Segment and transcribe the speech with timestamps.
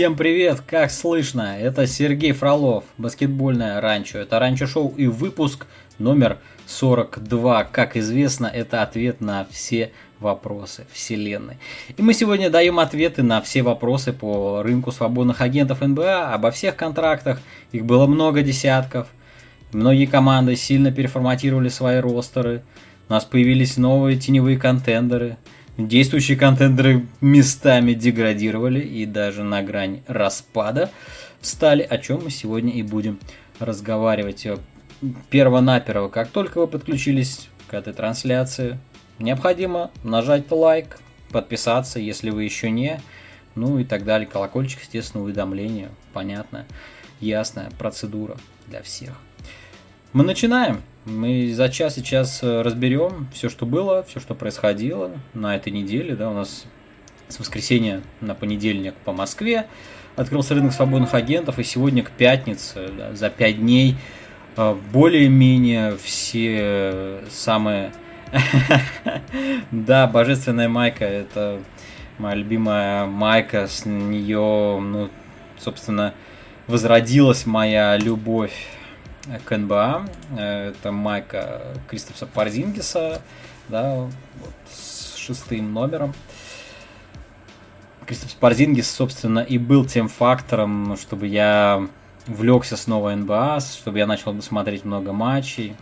[0.00, 1.58] Всем привет, как слышно?
[1.60, 4.16] Это Сергей Фролов, баскетбольное ранчо.
[4.16, 5.66] Это ранчо-шоу и выпуск
[5.98, 7.64] номер 42.
[7.64, 11.58] Как известно, это ответ на все вопросы Вселенной.
[11.98, 16.76] И мы сегодня даем ответы на все вопросы по рынку свободных агентов НБА, обо всех
[16.76, 17.38] контрактах.
[17.72, 19.06] Их было много десятков.
[19.70, 22.62] Многие команды сильно переформатировали свои ростеры.
[23.10, 25.36] У нас появились новые теневые контендеры–
[25.88, 30.90] Действующие контендеры местами деградировали и даже на грани распада
[31.40, 33.18] встали, о чем мы сегодня и будем
[33.58, 34.46] разговаривать.
[35.30, 38.78] Первонаперво, как только вы подключились к этой трансляции,
[39.18, 40.98] необходимо нажать лайк,
[41.30, 43.00] подписаться, если вы еще не,
[43.54, 44.26] ну и так далее.
[44.26, 46.66] Колокольчик, естественно, уведомления, понятно,
[47.20, 49.12] ясная процедура для всех.
[50.12, 50.82] Мы начинаем.
[51.10, 56.14] Мы за час сейчас э, разберем все, что было, все, что происходило на этой неделе.
[56.14, 56.66] Да, у нас
[57.28, 59.66] с воскресенья на понедельник по Москве
[60.14, 63.96] открылся рынок свободных агентов, и сегодня к пятнице, да, за пять дней,
[64.56, 67.92] э, более-менее все самые...
[69.72, 71.60] Да, божественная майка, это
[72.18, 75.10] моя любимая майка, с нее, ну,
[75.58, 76.14] собственно,
[76.68, 78.54] возродилась моя любовь
[79.44, 80.06] к НБА.
[80.36, 83.20] Это майка Кристофса Парзингиса,
[83.68, 84.10] да, вот,
[84.72, 86.14] с шестым номером.
[88.06, 91.86] Кристофс Парзингис, собственно, и был тем фактором, чтобы я
[92.26, 95.76] влекся снова НБА, чтобы я начал смотреть много матчей.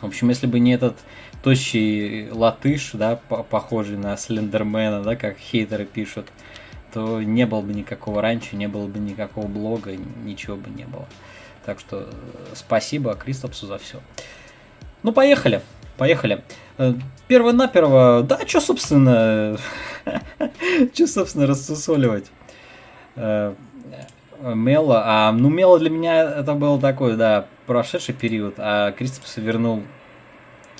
[0.00, 0.96] В общем, если бы не этот
[1.42, 6.28] тощий латыш, да, похожий на Слендермена, да, как хейтеры пишут,
[6.92, 9.92] то не было бы никакого раньше, не было бы никакого блога,
[10.24, 11.06] ничего бы не было.
[11.64, 12.06] Так что э,
[12.54, 14.00] спасибо Кристопсу за все.
[15.02, 15.60] Ну, поехали.
[15.96, 16.42] Поехали.
[16.78, 16.94] Э,
[17.28, 19.56] Перво-наперво, да, что, собственно,
[20.94, 22.30] что, собственно, рассусоливать.
[23.16, 23.54] Э,
[24.42, 29.82] Мела, а, ну, Мела для меня это был такой, да, прошедший период, а Кристопс вернул,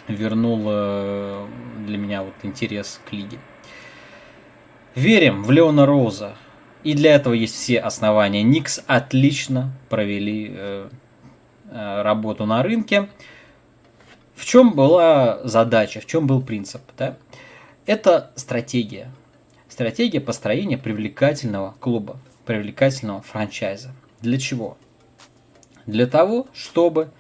[0.09, 3.39] вернул для меня вот интерес к лиге.
[4.95, 6.35] Верим в Леона Роуза.
[6.83, 8.43] И для этого есть все основания.
[8.43, 10.89] Никс отлично провели э,
[11.71, 13.09] э, работу на рынке.
[14.35, 16.81] В чем была задача, в чем был принцип?
[16.99, 17.17] Да?
[17.87, 19.13] Это стратегия.
[19.69, 23.93] Стратегия построения привлекательного клуба, привлекательного франчайза.
[24.23, 24.77] Для чего?
[25.87, 27.11] Для того, чтобы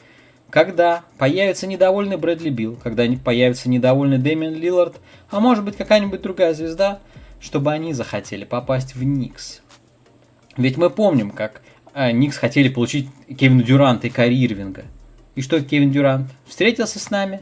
[0.48, 4.96] когда появится недовольный Брэдли Билл, когда появится недовольный Дэмиан Лиллард,
[5.30, 6.98] а может быть какая-нибудь другая звезда–
[7.40, 9.60] чтобы они захотели попасть в Никс.
[10.56, 11.62] Ведь мы помним, как
[11.92, 13.08] а, Никс хотели получить
[13.38, 14.84] Кевина Дюранта и Кари Ирвинга.
[15.34, 16.30] И что Кевин Дюрант?
[16.46, 17.40] Встретился с нами,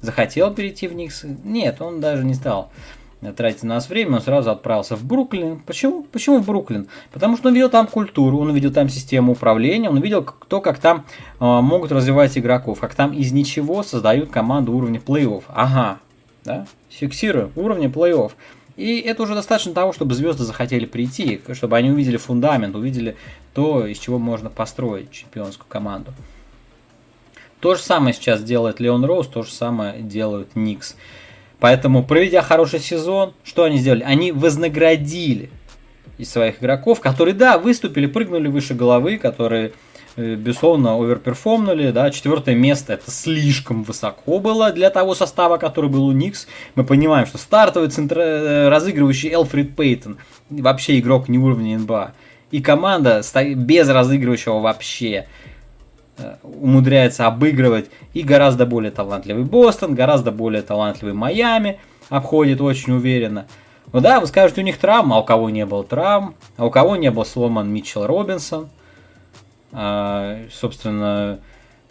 [0.00, 1.24] захотел перейти в Никс.
[1.44, 2.70] Нет, он даже не стал
[3.36, 5.58] тратить на нас время, он сразу отправился в Бруклин.
[5.60, 6.04] Почему?
[6.04, 6.88] Почему в Бруклин?
[7.12, 10.78] Потому что он видел там культуру, он видел там систему управления, он видел то, как
[10.78, 11.04] там
[11.40, 15.42] э, могут развивать игроков, как там из ничего создают команду уровня плей-офф.
[15.48, 15.98] Ага,
[16.44, 16.66] да?
[16.90, 18.32] Фиксируем, уровня плей-офф.
[18.78, 23.16] И это уже достаточно того, чтобы звезды захотели прийти, чтобы они увидели фундамент, увидели
[23.52, 26.14] то, из чего можно построить чемпионскую команду.
[27.58, 30.94] То же самое сейчас делает Леон Роуз, то же самое делают Никс.
[31.58, 34.04] Поэтому, проведя хороший сезон, что они сделали?
[34.04, 35.50] Они вознаградили
[36.16, 39.72] из своих игроков, которые, да, выступили, прыгнули выше головы, которые
[40.18, 46.12] безусловно, оверперформнули, да, четвертое место это слишком высоко было для того состава, который был у
[46.12, 46.48] Никс.
[46.74, 50.18] Мы понимаем, что стартовый центр, э, разыгрывающий Элфрид Пейтон,
[50.50, 52.14] вообще игрок не уровня НБА,
[52.50, 53.22] и команда
[53.54, 55.28] без разыгрывающего вообще
[56.16, 63.46] э, умудряется обыгрывать и гораздо более талантливый Бостон, гораздо более талантливый Майами, обходит очень уверенно.
[63.92, 66.70] Ну да, вы скажете, у них травма, а у кого не было травм, а у
[66.70, 68.68] кого не был сломан Митчелл Робинсон–
[69.72, 71.40] а, собственно,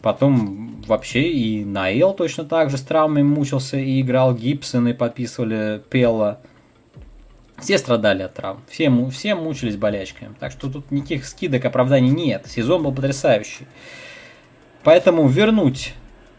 [0.01, 5.81] потом вообще и Наэл точно так же с травмой мучился и играл Гибсон и подписывали
[5.89, 6.39] Пелла.
[7.57, 10.35] Все страдали от травм, все, все мучились болячками.
[10.39, 12.45] Так что тут никаких скидок, оправданий нет.
[12.47, 13.65] Сезон был потрясающий.
[14.83, 15.94] Поэтому вернуть,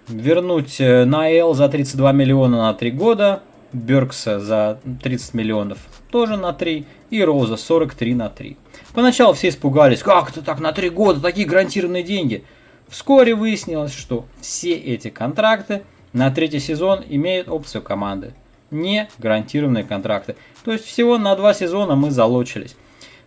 [0.06, 3.42] вернуть э, Наэл за 32 миллиона на 3 года,
[3.72, 5.78] Беркса за 30 миллионов
[6.10, 8.56] тоже на 3 и Роза 43 на 3.
[8.98, 12.42] Поначалу все испугались, как это так на 3 года, такие гарантированные деньги.
[12.88, 18.34] Вскоре выяснилось, что все эти контракты на третий сезон имеют опцию команды.
[18.72, 20.34] Не гарантированные контракты.
[20.64, 22.74] То есть всего на два сезона мы залочились.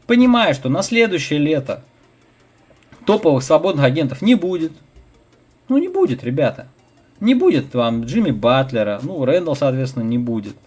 [0.07, 1.85] Понимая, что на следующее лето
[3.05, 4.73] топовых свободных агентов не будет.
[5.69, 6.67] Ну не будет, ребята.
[7.21, 10.57] Не будет вам Джимми Батлера, ну Рэндалл, соответственно, не будет.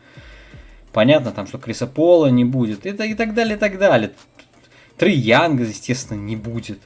[0.94, 4.12] Понятно там, что Криса Пола не будет, и, и так далее, и так далее.
[4.96, 6.78] Трей Янга, естественно, не будет.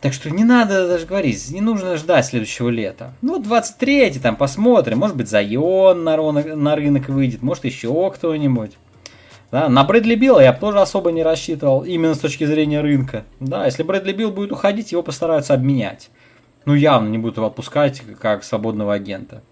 [0.00, 3.12] Так что не надо даже говорить, не нужно ждать следующего лета.
[3.20, 8.72] Ну, 23-й там посмотрим, может быть, Зайон на, на рынок выйдет, может, еще кто-нибудь.
[9.52, 13.24] Да, на Брэдли Билла я тоже особо не рассчитывал, именно с точки зрения рынка.
[13.40, 16.08] Да, если Брэдли Билл будет уходить, его постараются обменять.
[16.64, 19.42] Ну, явно не будут его отпускать как свободного агента.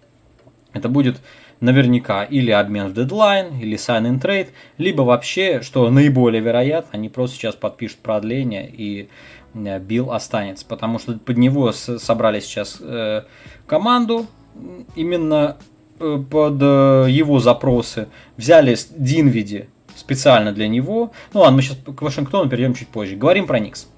[0.72, 1.20] Это будет
[1.60, 7.08] наверняка или обмен в дедлайн, или sign in trade, либо вообще, что наиболее вероятно, они
[7.08, 9.08] просто сейчас подпишут продление и
[9.54, 13.22] э, Билл останется, потому что под него собрали сейчас э,
[13.66, 14.26] команду
[14.94, 15.56] именно
[15.98, 22.02] э, под э, его запросы, взяли Динвиди специально для него, ну ладно, мы сейчас к
[22.02, 23.88] Вашингтону перейдем чуть позже, говорим про Никс.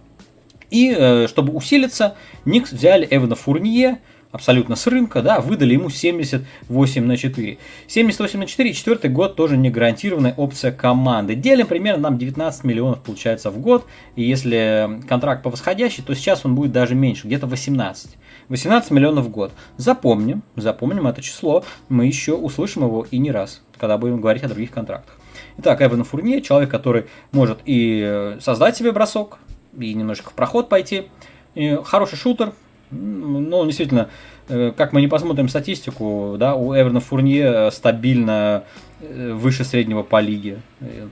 [0.71, 2.15] И э, чтобы усилиться,
[2.45, 3.99] Никс взяли Эвана Фурнье,
[4.33, 7.59] абсолютно с рынка, да, выдали ему 78 на 4.
[7.87, 11.35] 78 на 4, четвертый год тоже не гарантированная опция команды.
[11.35, 13.87] Делим примерно нам 19 миллионов получается в год,
[14.17, 18.11] и если контракт по восходящей, то сейчас он будет даже меньше, где-то 18.
[18.49, 19.53] 18 миллионов в год.
[19.77, 24.49] Запомним, запомним это число, мы еще услышим его и не раз, когда будем говорить о
[24.49, 25.17] других контрактах.
[25.59, 29.39] Итак, Эван Фурне, человек, который может и создать себе бросок,
[29.79, 31.09] и немножко в проход пойти.
[31.55, 32.53] И хороший шутер,
[32.91, 34.11] ну, действительно,
[34.49, 38.65] э, как мы не посмотрим статистику, да, у Эверна Фурнье э, стабильно
[39.01, 40.61] э, выше среднего по лиге.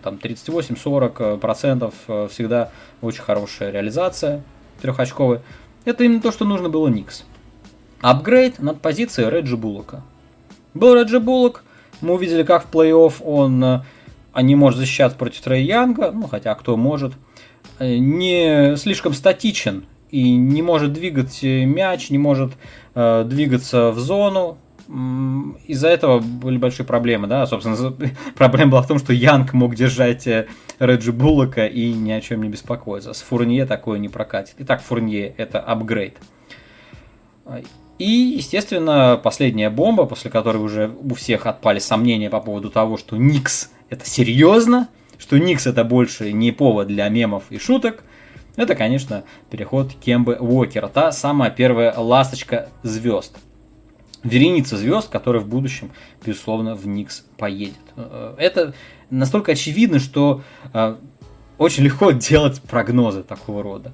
[0.03, 2.71] Там 38-40% всегда
[3.01, 4.43] очень хорошая реализация
[4.81, 5.43] трехочковая.
[5.85, 7.25] Это именно то, что нужно было Никс.
[8.01, 10.03] Апгрейд над позицией Реджи Буллока.
[10.75, 11.65] Был Реджи Буллок,
[12.01, 13.83] мы увидели, как в плей-офф он
[14.33, 17.15] а не может защищаться против Трей Янга, ну хотя кто может,
[17.81, 22.53] не слишком статичен и не может двигать мяч, не может
[22.95, 24.59] э, двигаться в зону.
[25.67, 27.77] Из-за этого были большие проблемы, да, собственно,
[28.37, 30.47] проблема была в том, что Янг мог держать э,
[30.79, 33.13] Реджи Буллока и ни о чем не беспокоиться.
[33.13, 34.55] С Фурнье такое не прокатит.
[34.59, 36.17] Итак, Фурнье это апгрейд.
[37.99, 43.17] И, естественно, последняя бомба, после которой уже у всех отпали сомнения по поводу того, что
[43.17, 44.89] Никс это серьезно,
[45.19, 48.05] что Никс это больше не повод для мемов и шуток,
[48.59, 53.39] это, конечно, переход Кембы Уокера, та самая первая ласточка звезд.
[54.25, 55.93] Вереница звезд, которая в будущем,
[56.27, 57.77] безусловно, в Никс поедет.
[57.95, 58.75] Э, это
[59.11, 60.43] настолько очевидно, что
[60.75, 60.97] э,
[61.57, 63.93] очень легко делать прогнозы такого рода.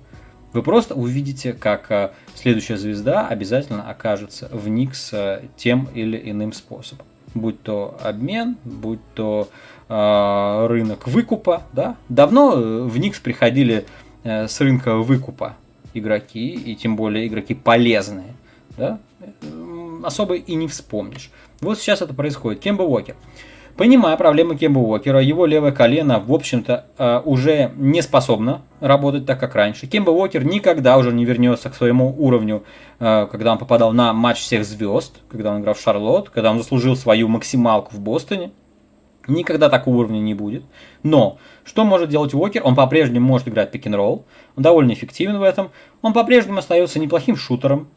[0.54, 5.12] Вы просто увидите, как э, следующая звезда обязательно окажется в Никс
[5.56, 7.04] тем или иным способом.
[7.34, 9.48] Будь то обмен, будь то
[9.88, 11.64] э, рынок выкупа.
[11.72, 11.96] Да?
[12.08, 13.84] Давно в Никс приходили
[14.24, 15.54] Э, с рынка выкупа
[15.92, 18.34] игроки, и тем более игроки полезные,
[18.76, 18.98] да,
[20.02, 21.30] особо и не вспомнишь.
[21.60, 22.60] Вот сейчас это происходит.
[22.60, 23.16] Кемба Уокер.
[23.76, 29.38] Понимая проблемы Кемба Уокера, его левое колено, в общем-то, э, уже не способно работать так,
[29.38, 29.86] как раньше.
[29.86, 32.64] Кемба Уокер никогда уже не вернется к своему уровню,
[33.00, 36.58] э, когда он попадал на матч всех звезд, когда он играл в Шарлотт, когда он
[36.58, 38.52] заслужил свою максималку в Бостоне.
[39.26, 40.64] Никогда такого уровня не будет.
[41.02, 42.62] Но что может делать Уокер?
[42.64, 44.24] Он по-прежнему может играть пик-н-ролл.
[44.56, 45.70] Он довольно эффективен в этом.
[46.02, 47.88] Он по-прежнему остается неплохим шутером.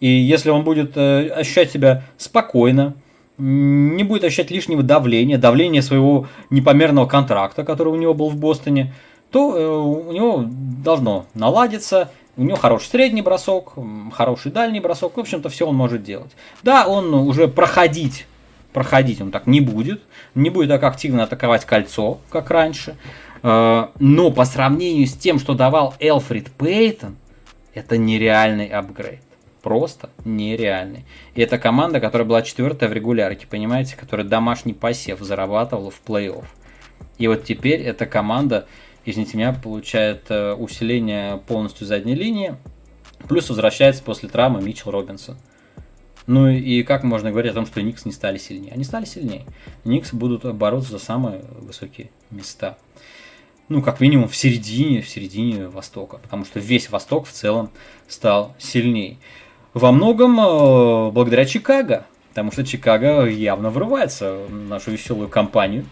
[0.00, 2.94] И если он будет э, ощущать себя спокойно,
[3.38, 8.92] не будет ощущать лишнего давления, давления своего непомерного контракта, который у него был в Бостоне,
[9.30, 13.74] то э, у него должно наладиться, у него хороший средний бросок,
[14.12, 16.32] хороший дальний бросок, в общем-то все он может делать.
[16.62, 18.26] Да, он уже проходить
[18.72, 20.00] проходить он так не будет,
[20.34, 22.96] не будет так активно атаковать кольцо, как раньше.
[23.42, 27.16] Э, но по сравнению с тем, что давал Элфрид Пейтон,
[27.74, 29.20] это нереальный апгрейд.
[29.62, 31.04] Просто нереальный.
[31.34, 36.46] И это команда, которая была четвертая в регулярке, понимаете, которая домашний посев зарабатывала в плей-офф.
[37.18, 38.66] И вот теперь эта команда,
[39.04, 42.54] извините меня, получает э, усиление полностью задней линии,
[43.28, 45.36] плюс возвращается после травмы Митчел Робинсон.
[46.26, 48.72] Ну и как можно говорить о том, что Никс не стали сильнее?
[48.72, 49.44] Они стали сильнее.
[49.84, 52.78] Никс будут бороться за самые высокие места.
[53.68, 56.18] Ну, как минимум в середине, в середине Востока.
[56.18, 57.70] Потому что весь Восток в целом
[58.08, 59.16] стал сильнее.
[59.74, 62.06] Во многом э, благодаря Чикаго.
[62.30, 65.86] Потому что Чикаго явно врывается в нашу веселую компанию.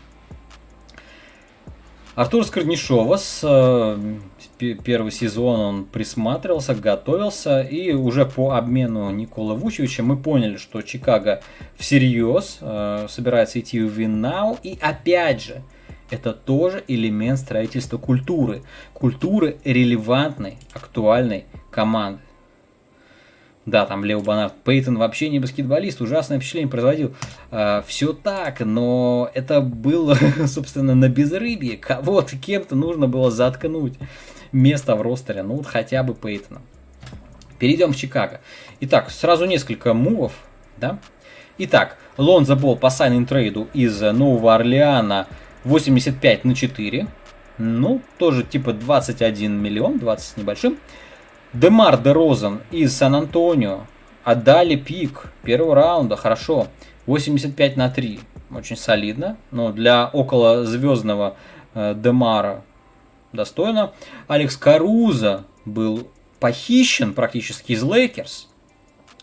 [2.16, 4.18] Артур Скорнишова с э,
[4.58, 11.42] первый сезон он присматривался, готовился, и уже по обмену Никола Вучевича мы поняли, что Чикаго
[11.76, 15.62] всерьез э, собирается идти в Виннау, и опять же,
[16.10, 18.62] это тоже элемент строительства культуры,
[18.94, 22.20] культуры релевантной, актуальной команды.
[23.68, 27.14] Да, там Лео Бонард Пейтон вообще не баскетболист, ужасное впечатление производил.
[27.50, 31.76] А, все так, но это было, собственно, на безрыбье.
[31.76, 33.94] Кого-то, кем-то нужно было заткнуть
[34.52, 35.42] место в ростере.
[35.42, 36.62] Ну, вот хотя бы Пейтона.
[37.58, 38.40] Перейдем в Чикаго.
[38.80, 40.32] Итак, сразу несколько мувов,
[40.78, 40.98] да?
[41.58, 45.26] Итак, Лонза Бол по сайнинг трейду из Нового Орлеана
[45.64, 47.06] 85 на 4.
[47.58, 50.78] Ну, тоже типа 21 миллион, 20 с небольшим.
[51.52, 53.86] Демар де Розен из Сан-Антонио
[54.24, 56.66] отдали пик первого раунда, хорошо,
[57.06, 58.20] 85 на 3,
[58.54, 61.36] очень солидно, но для около звездного
[61.74, 62.62] э, Демара
[63.32, 63.92] достойно.
[64.26, 68.48] Алекс Карузо был похищен практически из Лейкерс,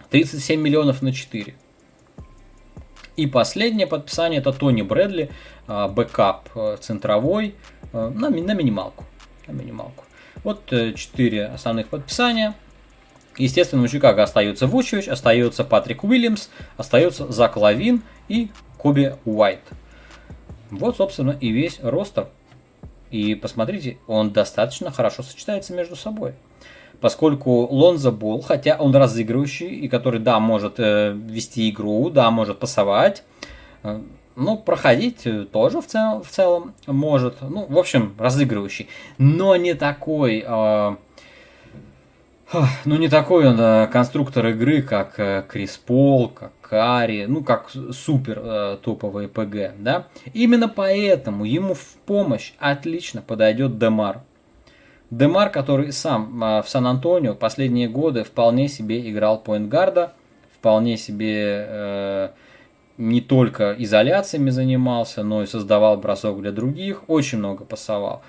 [0.10, 1.56] 37 миллионов на 4.
[3.18, 5.30] И последнее подписание это Тони Брэдли,
[5.68, 7.54] э, backup э, центровой,
[7.94, 9.06] э, на, на минималку.
[9.46, 10.05] На минималку.
[10.46, 10.62] Вот
[10.96, 12.54] четыре основных подписания.
[13.36, 19.62] Естественно, у Чикаго остается Вучевич, остается Патрик Уильямс, остается Зак Лавин и Коби Уайт.
[20.70, 22.28] Вот, собственно, и весь ростер.
[23.10, 26.36] И посмотрите, он достаточно хорошо сочетается между собой.
[27.02, 32.60] Поскольку Лонза Бол, хотя он разыгрывающий, и который, да, может э, вести игру, да, может
[32.60, 33.24] пасовать,
[33.82, 34.00] э,
[34.36, 37.42] ну, проходить тоже в целом, в целом может.
[37.42, 38.88] Ну, в общем, разыгрывающий.
[39.18, 40.44] Но не такой...
[40.46, 40.96] Э,
[42.86, 47.70] ну, не такой он э, конструктор игры, как э, Крис Пол, как Кари, ну, как
[47.92, 50.08] супер э, топовый ПГ, да.
[50.34, 54.22] Именно поэтому ему в помощь отлично подойдет Демар.
[55.10, 60.14] Демар, который сам э, в Сан-Антонио последние годы вполне себе играл поинтгарда,
[60.58, 62.30] вполне себе э,
[62.98, 68.22] не только изоляциями занимался, но и создавал бросок для других, очень много пасовал.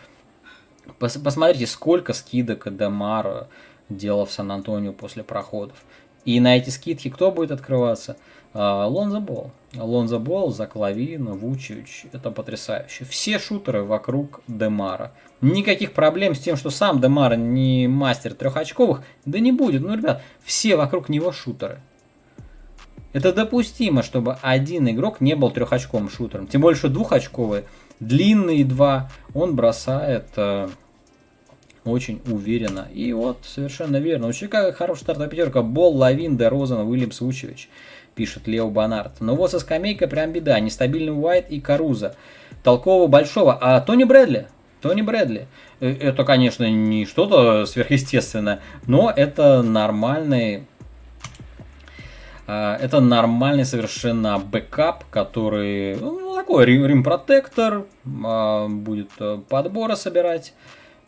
[0.99, 3.49] Пос посмотрите, сколько скидок Демара
[3.89, 5.77] делал в Сан-Антонио после проходов.
[6.25, 8.17] И на эти скидки кто будет открываться?
[8.53, 9.53] А, Лонза Бол.
[9.75, 12.07] Лонза Бол, Заклавин, Вучевич.
[12.13, 13.05] Это потрясающе.
[13.05, 15.13] Все шутеры вокруг Демара.
[15.41, 19.83] Никаких проблем с тем, что сам Демар не мастер трехочковых, да не будет.
[19.83, 21.81] Ну, ребят, все вокруг него шутеры.
[23.17, 26.47] Это допустимо, чтобы один игрок не был трехочковым шутером.
[26.47, 27.65] Тем более, что двухочковые,
[27.99, 30.69] длинные два, он бросает э,
[31.87, 32.89] очень уверенно.
[32.93, 34.27] И вот, совершенно верно.
[34.27, 35.63] У Чикаго хорошая стартовая пятерка.
[35.63, 37.71] Бол, Лавин, Дерозан, Уильямс, Вучевич,
[38.15, 39.19] пишет Лео Бонард.
[39.21, 40.61] Но вот со скамейкой прям беда.
[40.61, 42.17] Нестабильный Уайт и Каруза.
[42.63, 43.57] Толкового большого.
[43.59, 44.49] А Тони Брэдли?
[44.83, 45.49] Тони Брэдли.
[45.81, 50.65] Э, это, конечно, не что-то сверхъестественное, но это нормальный
[52.47, 57.85] это нормальный совершенно бэкап, который ну, такой рим-протектор,
[58.25, 60.53] а, будет э, подборы собирать.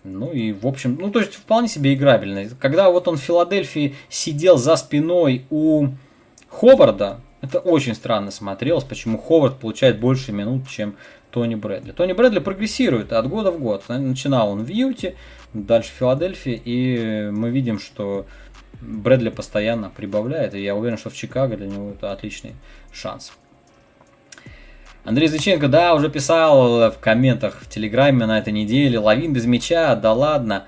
[0.02, 2.50] Ну и, в общем, ну то есть вполне себе играбельный.
[2.60, 5.88] Когда вот он в Филадельфии сидел за спиной у
[6.48, 10.96] Ховарда, это очень странно смотрелось, почему Ховард получает больше минут, чем
[11.30, 11.92] Тони Брэдли.
[11.92, 13.84] Тони Брэдли прогрессирует от года в год.
[13.88, 15.14] Начинал он в Юте,
[15.52, 18.26] дальше в Филадельфии, и мы видим, что
[18.80, 22.54] Брэдли постоянно прибавляет, и я уверен, что в Чикаго для него это отличный
[22.92, 23.32] шанс.
[25.04, 29.96] Андрей Зыченко, да, уже писал в комментах в Телеграме на этой неделе, Лавин без мяча,
[29.96, 30.66] да ладно.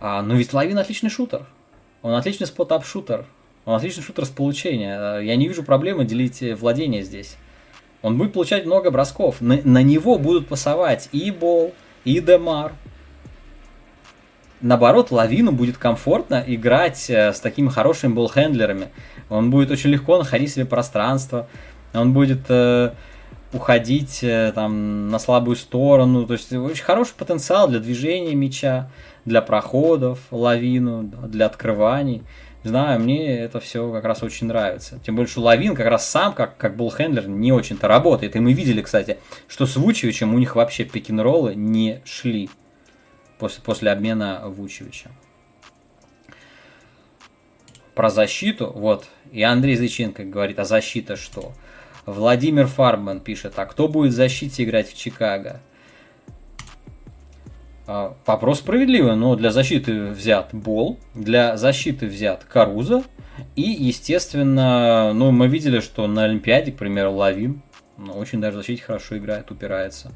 [0.00, 1.46] А, но ведь Лавин отличный шутер.
[2.02, 3.24] Он отличный спот-ап-шутер.
[3.64, 5.18] Он отличный шутер с получения.
[5.20, 7.36] Я не вижу проблемы делить владение здесь.
[8.02, 9.40] Он будет получать много бросков.
[9.40, 11.72] На, на него будут пасовать и Бол,
[12.04, 12.74] и Демар,
[14.64, 18.88] наоборот, Лавину будет комфортно играть э, с такими хорошими болхендлерами.
[19.28, 21.46] Он будет очень легко находить себе пространство.
[21.92, 22.92] Он будет э,
[23.52, 26.26] уходить э, там на слабую сторону.
[26.26, 28.90] То есть очень хороший потенциал для движения мяча,
[29.24, 32.22] для проходов, лавину, для открываний.
[32.64, 34.98] Знаю, мне это все как раз очень нравится.
[35.04, 38.36] Тем что Лавин как раз сам, как, как болхендлер, не очень-то работает.
[38.36, 39.18] И мы видели, кстати,
[39.48, 42.48] что с Вучевичем у них вообще пикин-роллы не шли
[43.38, 45.10] после, после обмена Вучевича.
[47.94, 51.52] Про защиту, вот, и Андрей Зыченко говорит, а защита что?
[52.06, 55.60] Владимир Фарбман пишет, а кто будет в защите играть в Чикаго?
[57.86, 63.04] А, вопрос справедливый, но для защиты взят Бол, для защиты взят Каруза,
[63.56, 67.62] и, естественно, ну, мы видели, что на Олимпиаде, к примеру, Лавин
[67.96, 70.12] ну, очень даже в защите хорошо играет, упирается.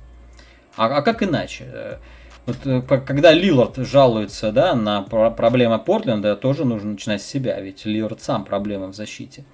[0.77, 1.99] А, а как иначе?
[2.49, 7.85] Вот э, когда Лилард жалуется да, на проблемы Портленда, тоже нужно начинать с себя, ведь
[7.85, 9.45] Лилард сам проблема в защите.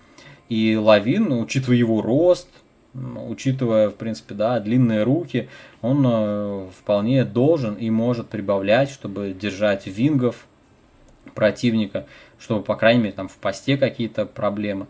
[0.48, 2.46] И Лавин, учитывая его рост,
[2.94, 5.48] учитывая, в принципе, да, длинные руки,
[5.82, 10.46] он э, вполне должен и может прибавлять, чтобы держать вингов
[11.34, 12.06] противника,
[12.38, 14.86] чтобы, по крайней мере, там в посте какие-то проблемы.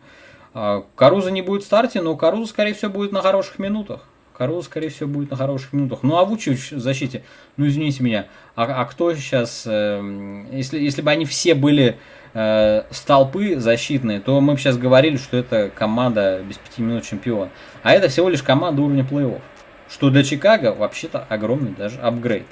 [0.53, 4.07] А Каруза не будет в старте, но Каруза, скорее всего, будет на хороших минутах.
[4.37, 6.01] Каруза, скорее всего, будет на хороших минутах.
[6.03, 7.23] Ну, а Вучевич в защите,
[7.57, 8.27] ну, извините меня,
[8.57, 11.97] а, а кто сейчас, э, если, если бы они все были
[12.35, 17.51] э, столпы защитные, то мы бы сейчас говорили, что это команда без пяти минут чемпион.
[17.85, 19.41] А это всего лишь команда уровня плей-офф.
[19.89, 22.47] Что для Чикаго вообще-то огромный даже апгрейд.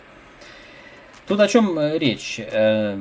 [1.27, 2.39] Тут о чем э, речь?
[2.39, 2.97] Э,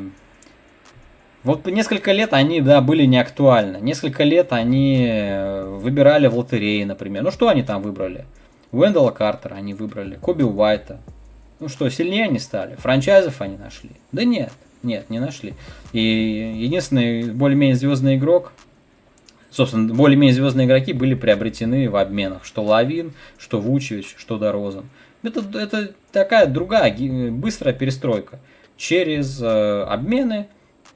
[1.43, 3.77] вот несколько лет они, да, были не актуальны.
[3.77, 7.23] Несколько лет они э, выбирали в лотерее, например.
[7.23, 8.25] Ну что они там выбрали?
[8.71, 10.99] Уэндала Картера они выбрали, Коби Уайта.
[11.59, 12.75] Ну что, сильнее они стали?
[12.75, 13.91] Франчайзов они нашли?
[14.11, 14.51] Да нет,
[14.81, 15.53] нет, не нашли.
[15.93, 18.53] И единственный более-менее звездный игрок,
[19.51, 22.45] собственно, более-менее звездные игроки были приобретены в обменах.
[22.45, 24.89] Что Лавин, что Вучевич, что Дорозан.
[25.23, 26.95] Это, это такая другая
[27.31, 28.39] быстрая перестройка.
[28.75, 30.47] Через э, обмены,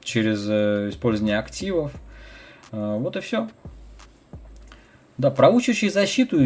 [0.02, 1.92] через э, использование активов.
[2.72, 3.48] Э, вот и все.
[5.18, 6.38] Да, проучивающий защиту,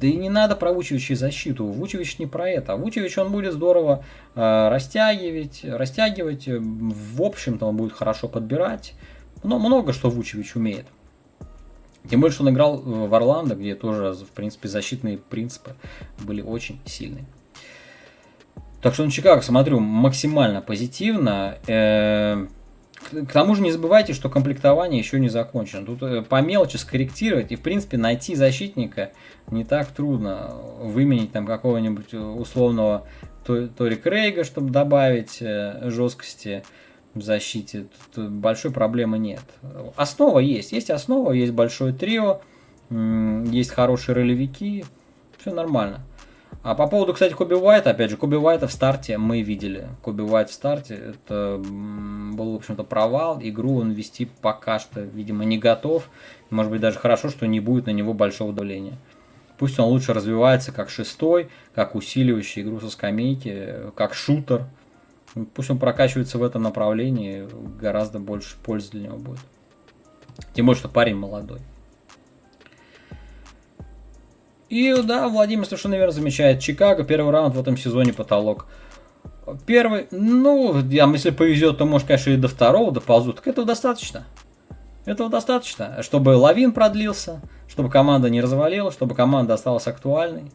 [0.00, 1.64] да и не надо проучивающий защиту.
[1.66, 2.74] Вучевич не про это.
[2.74, 4.04] Вучевич он будет здорово
[4.34, 6.48] э, растягивать, растягивать.
[6.48, 8.94] В общем-то он будет хорошо подбирать.
[9.44, 10.86] Но много что Вучевич умеет.
[12.10, 15.74] Тем более, что он играл в Орландо, где тоже, в принципе, защитные принципы
[16.18, 17.24] были очень сильные.
[18.82, 21.58] Так что на Чикаго смотрю максимально позитивно.
[21.66, 22.46] Э,
[23.10, 25.86] к тому же не забывайте, что комплектование еще не закончено.
[25.86, 29.12] Тут э, по мелочи скорректировать и, в принципе, найти защитника
[29.50, 30.54] не так трудно.
[30.80, 33.06] Выменить там какого-нибудь э, условного
[33.44, 36.64] Тори Крейга, чтобы добавить э, жесткости
[37.14, 37.86] в защите.
[38.14, 39.42] Тут большой проблемы нет.
[39.96, 40.72] Основа есть.
[40.72, 42.40] Есть основа, есть большое трио,
[42.90, 44.84] есть хорошие ролевики.
[45.38, 46.04] Все нормально.
[46.66, 49.86] А по поводу, кстати, Коби Уайта, опять же, Коби Уайта в старте мы видели.
[50.02, 53.38] Коби Уайт в старте, это был, в общем-то, провал.
[53.40, 56.10] Игру он вести пока что, видимо, не готов.
[56.50, 58.98] Может быть, даже хорошо, что не будет на него большого давления.
[59.58, 64.64] Пусть он лучше развивается как шестой, как усиливающий игру со скамейки, как шутер.
[65.54, 67.48] Пусть он прокачивается в этом направлении,
[67.80, 69.38] гораздо больше пользы для него будет.
[70.52, 71.60] Тем более, что парень молодой.
[74.68, 76.60] И да, Владимир совершенно верно замечает.
[76.60, 78.66] Чикаго, первый раунд в этом сезоне потолок.
[79.64, 83.36] Первый, ну, я, если повезет, то может, конечно, и до второго доползут.
[83.36, 84.24] Так этого достаточно.
[85.04, 90.50] Этого достаточно, чтобы лавин продлился, чтобы команда не развалилась, чтобы команда осталась актуальной.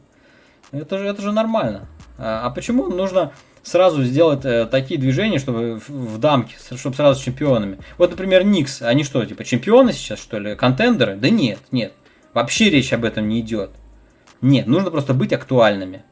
[0.74, 1.88] Это же, это же нормально.
[2.18, 3.32] А, а почему нужно
[3.64, 7.80] сразу сделать э, такие движения, чтобы в, в дамке, чтобы сразу с чемпионами?
[7.98, 11.16] Вот, например, Никс, они что, типа чемпионы сейчас, что ли, контендеры?
[11.16, 11.94] Да нет, нет.
[12.34, 13.72] Вообще речь об этом не идет.
[14.42, 16.04] Нет, нужно просто быть актуальными.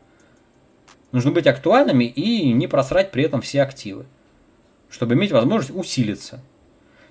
[1.11, 4.05] Нужно быть актуальными и не просрать при этом все активы,
[4.89, 6.39] чтобы иметь возможность усилиться.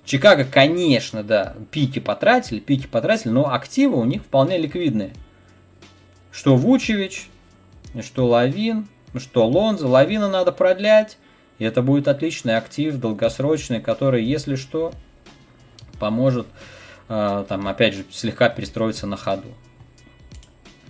[0.05, 5.13] Чикаго, конечно, да, пики потратили, пики потратили, но активы у них вполне ликвидные.
[6.31, 7.29] Что Вучевич,
[8.01, 9.87] что Лавин, что Лонза.
[9.87, 11.17] Лавина надо продлять,
[11.57, 14.93] и это будет отличный актив, долгосрочный, который, если что,
[15.99, 16.47] поможет,
[17.09, 19.49] э, там, опять же, слегка перестроиться на ходу.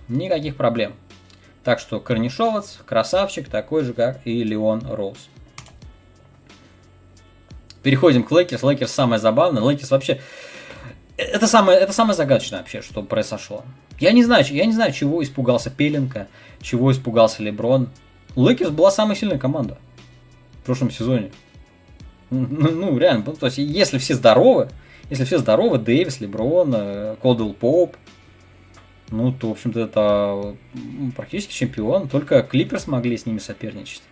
[0.10, 0.93] Никаких проблем.
[1.63, 5.30] Так что Корнишовец, красавчик, такой же, как и Леон Роуз.
[7.84, 8.63] Переходим к Лейкерс.
[8.63, 9.63] Лейкерс самое забавное.
[9.63, 10.19] Лейкерс вообще...
[11.15, 13.63] Это самое, это самое загадочное вообще, что произошло.
[14.00, 16.28] Я не знаю, я не знаю, чего испугался Пеленко,
[16.62, 17.89] чего испугался Леброн.
[18.36, 19.78] Лейкерс была самая сильная команда
[20.62, 21.32] в прошлом сезоне.
[22.30, 24.69] Ну, ну реально, то есть, если все здоровы,
[25.10, 27.98] если все здоровы, Дэвис, Леброн, э, Колдуэлл Поуп,
[29.12, 30.56] ну, то, в общем-то, это
[31.15, 32.08] практически чемпион.
[32.08, 34.04] Только Клипперс смогли с ними соперничать.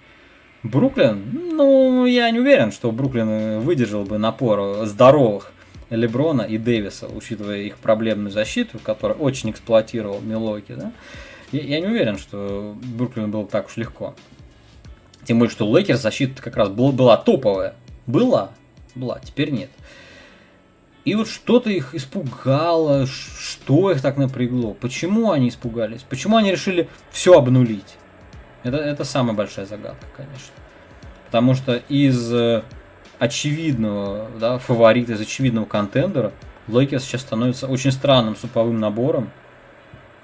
[0.64, 5.52] Бруклин, ну, я не уверен, что Бруклин выдержал бы напор здоровых
[5.90, 10.92] Леброна и Дэвиса, учитывая их проблемную защиту, которая очень эксплуатировал Милуоки, да.
[11.52, 14.16] Я, я не уверен, что Бруклин был так уж легко.
[15.24, 17.76] Тем более, что Лейкерс защита как раз была, была топовая.
[18.06, 18.52] Была,
[18.96, 19.70] была, теперь нет.
[21.08, 26.90] И вот что-то их испугало, что их так напрягло, почему они испугались, почему они решили
[27.12, 27.96] все обнулить.
[28.64, 30.52] Это, это самая большая загадка, конечно.
[31.28, 32.62] Потому что из э,
[33.20, 36.34] очевидного да, фаворита, из очевидного контендера,
[36.68, 39.30] Лейкерс сейчас становится очень странным суповым набором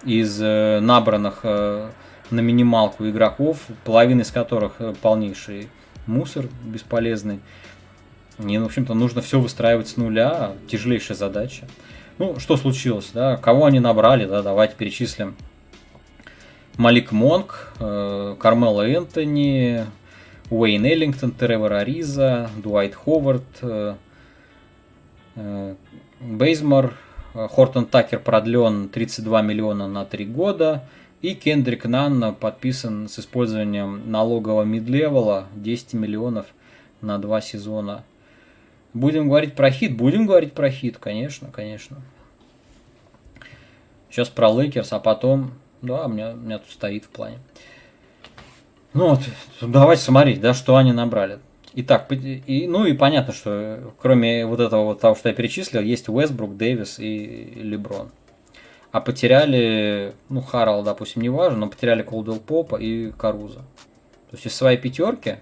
[0.03, 1.91] из э, набранных э,
[2.29, 5.69] на минималку игроков, половина из которых полнейший
[6.07, 7.39] мусор бесполезный.
[8.39, 11.67] И, в общем-то, нужно все выстраивать с нуля, тяжелейшая задача.
[12.17, 15.35] Ну, что случилось, да, кого они набрали, да, давайте перечислим.
[16.77, 19.85] Малик Монк, э, Кармела Энтони,
[20.49, 23.43] Уэйн Эллингтон, Тревор Ариза, Дуайт Ховард,
[26.19, 26.93] Бейзмор,
[27.33, 30.83] Хортон Такер продлен 32 миллиона на 3 года.
[31.21, 36.47] И Кендрик Нан подписан с использованием налогового мидлевела 10 миллионов
[37.01, 38.03] на 2 сезона.
[38.93, 39.97] Будем говорить про хит?
[39.97, 41.97] Будем говорить про хит, конечно, конечно.
[44.09, 45.53] Сейчас про Лейкерс, а потом...
[45.81, 47.39] Да, у меня, у меня тут стоит в плане.
[48.93, 49.21] Ну вот,
[49.59, 51.39] давайте смотреть, да, что они набрали.
[51.73, 56.07] Итак, и, ну и понятно, что кроме вот этого вот того, что я перечислил, есть
[56.07, 58.11] Уэсбрук, Дэвис и Леброн.
[58.91, 63.61] А потеряли, ну, Харрелл, допустим, не важно, но потеряли Колдуэлл Поупа и Каруза.
[64.29, 65.37] То есть из своей пятерки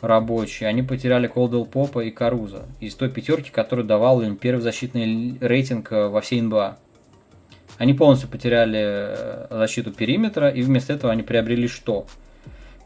[0.00, 2.66] рабочие, они потеряли Колдуэлл Поупа и Каруза.
[2.80, 6.78] Из той пятерки, которая давал им первый защитный рейтинг э, во всей НБА.
[7.78, 12.06] Они полностью потеряли э, защиту периметра, и вместо этого они приобрели что?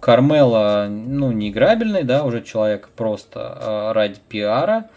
[0.01, 4.91] Кармела, ну, не играбельный, да, уже человек просто э, ради пиара.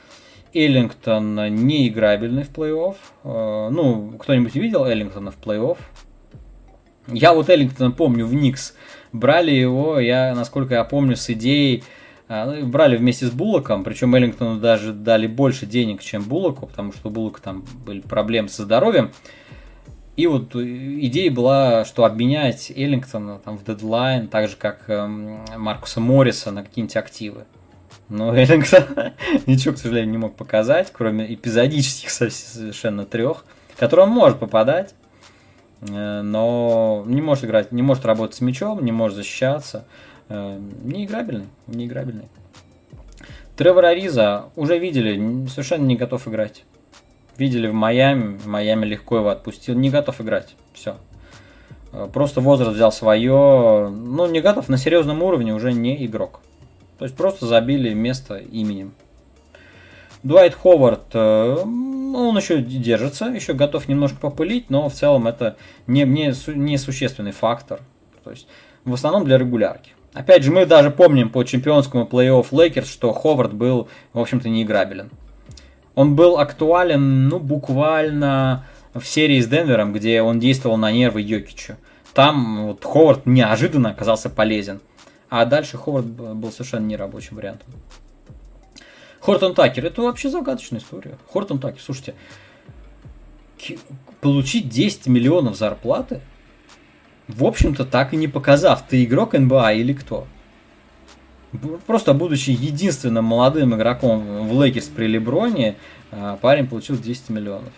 [0.54, 3.70] Эллингтон не играбельный в плей-офф.
[3.70, 5.78] Ну, кто-нибудь видел Эллингтона в плей-офф?
[7.08, 8.74] Я вот Эллингтона помню в Никс.
[9.12, 11.84] Брали его, я, насколько я помню, с идеей
[12.28, 17.12] брали вместе с Буллоком, причем Эллингтону даже дали больше денег, чем Буллоку, потому что у
[17.12, 19.12] Буллока там были проблемы со здоровьем.
[20.18, 26.00] И вот идея была, что обменять Эллингтона там, в дедлайн, так же как эм, Маркуса
[26.00, 27.46] Морриса на какие-нибудь активы.
[28.10, 28.84] Но Эллингтон
[29.46, 33.46] ничего, к сожалению, не мог показать, кроме эпизодических совершенно трех,
[33.78, 34.96] которые он может попадать,
[35.82, 39.86] э, но не может играть, не может работать с мячом, не может защищаться.
[40.30, 42.28] Э, неиграбельный, неиграбельный.
[43.56, 46.64] Тревор Ариза уже видели, совершенно не готов играть
[47.38, 50.98] видели в Майами, Майами легко его отпустил, не готов играть, все.
[51.92, 56.42] Э, просто возраст взял свое, ну не готов, на серьезном уровне уже не игрок.
[56.98, 58.94] То есть просто забили место именем.
[60.24, 66.04] Дуайт Ховард, э, он еще держится, еще готов немножко попылить, но в целом это не,
[66.04, 67.82] не, не существенный фактор.
[68.24, 68.48] То есть
[68.84, 69.92] в основном для регулярки.
[70.18, 75.12] Опять же, мы даже помним по чемпионскому плей-офф Лейкерс, что Ховард был, в общем-то, неиграбелен.
[75.94, 81.76] Он был актуален, ну, буквально в серии с Денвером, где он действовал на нервы Йокичу.
[82.16, 84.82] Там вот Ховард неожиданно оказался полезен.
[85.30, 87.68] А дальше Ховард был совершенно нерабочим вариантом.
[89.20, 91.20] Хортон Такер, это вообще загадочная история.
[91.32, 92.16] Хортон Такер, слушайте,
[94.22, 96.22] получить 10 миллионов зарплаты,
[97.28, 100.28] в общем-то, так и не показав, ты игрок НБА или кто.
[101.86, 105.76] Просто будучи единственным молодым игроком в Лейкерс при Леброне,
[106.12, 107.74] а, парень получил 200 миллионов.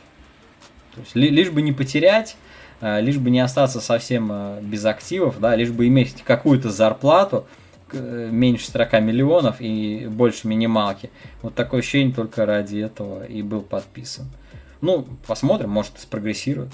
[0.93, 2.35] То есть, лишь бы не потерять,
[2.81, 7.47] а, лишь бы не остаться совсем а, без активов, да, лишь бы иметь какую-то зарплату,
[7.91, 11.09] меньше 40 миллионов и больше минималки.
[11.41, 14.29] Вот такое ощущение только ради этого и был подписан.
[14.81, 16.69] Ну, посмотрим, может, спрогрессирует.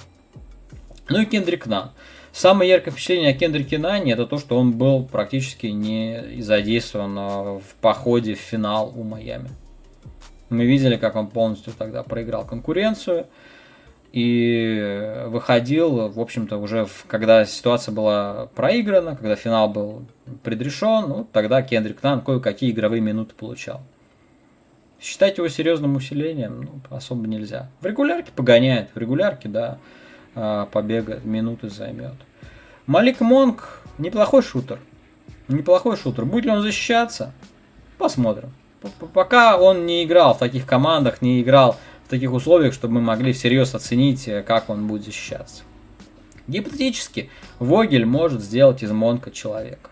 [1.08, 1.92] Ну и Кендрик Нан.
[2.36, 7.76] Самое яркое впечатление о Кендрике Нане это то, что он был практически не задействован в
[7.80, 9.48] походе в финал у Майами.
[10.50, 13.28] Мы видели, как он полностью тогда проиграл конкуренцию
[14.12, 20.04] и выходил, в общем-то, уже в, когда ситуация была проиграна, когда финал был
[20.44, 23.80] предрешен, ну, тогда Кендрик Нан кое-какие игровые минуты получал.
[25.00, 27.70] Считать его серьезным усилением ну, особо нельзя.
[27.80, 29.78] В регулярке погоняет, в регулярке, да,
[30.36, 32.16] а, побега минуты займет.
[32.88, 34.80] Малик Монг неплохой шутер.
[35.48, 36.26] Неплохой шутер.
[36.26, 37.34] Будет ли он защищаться?
[37.98, 38.52] Посмотрим.
[39.14, 43.34] Пока он не играл в таких командах, не играл в таких условиях, чтобы мы могли
[43.34, 45.64] всерьез оценить, э, как он будет защищаться.
[46.48, 49.90] Гипотетически, Вогель может сделать из Монка человека.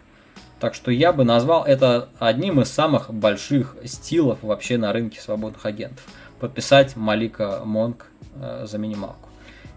[0.59, 5.65] Так что я бы назвал это одним из самых больших стилов вообще на рынке свободных
[5.65, 6.05] агентов.
[6.39, 8.05] Подписать Малика Монка
[8.35, 9.29] э, за минималку.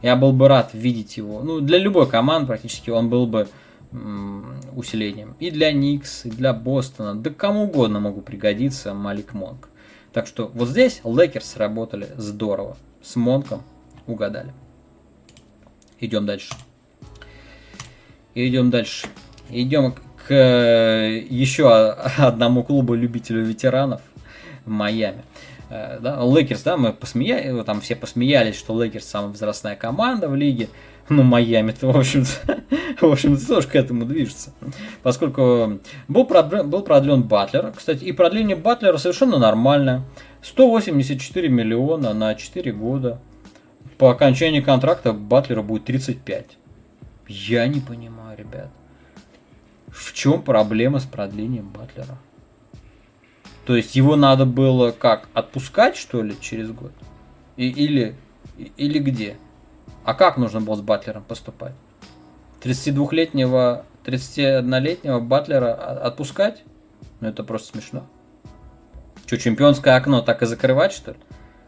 [0.03, 1.43] Я был бы рад видеть его.
[1.43, 3.49] Ну, для любой команды практически он был бы
[4.75, 5.37] усилением.
[5.41, 9.69] И для Никс, и для Бостона, да кому угодно мог пригодиться Малик Монк.
[10.13, 12.77] Так что вот здесь Лейкерс работали здорово.
[13.03, 13.63] С Монком
[14.07, 14.53] угадали.
[16.01, 16.55] Идем дальше.
[18.35, 19.07] Идем дальше.
[19.51, 19.95] Идем
[20.27, 21.71] к еще
[22.19, 24.03] одному клубу любителю ветеранов
[24.65, 25.23] Майами.
[25.69, 30.37] Э, да, Лейкерс, да, мы посмеялись, там все посмеялись, что Лейкерс самая возрастная команда в
[30.37, 30.69] лиге.
[31.09, 32.63] Ну, Майами-то, в общем-то,
[33.07, 34.53] в общем-то, тоже к этому движется.
[35.03, 37.73] Поскольку был, продлен, был продлен Батлер.
[37.77, 40.03] Кстати, и продление Батлера совершенно нормальное.
[40.43, 43.21] 184 миллиона на 4 года.
[43.99, 46.59] По окончании контракта Батлера будет 35.
[47.29, 48.69] Я не понимаю, ребят.
[49.89, 52.19] В чем проблема с продлением Батлера?
[53.67, 56.93] То есть его надо было как, отпускать, что ли, через год?
[57.57, 58.15] И, или,
[58.77, 59.37] или где?
[60.05, 61.73] А как нужно было с Батлером поступать?
[62.63, 66.63] 32-летнего, 31-летнего Батлера отпускать?
[67.21, 68.07] Ну это просто смешно.
[69.27, 71.19] Что, чемпионское окно так и закрывать, что ли?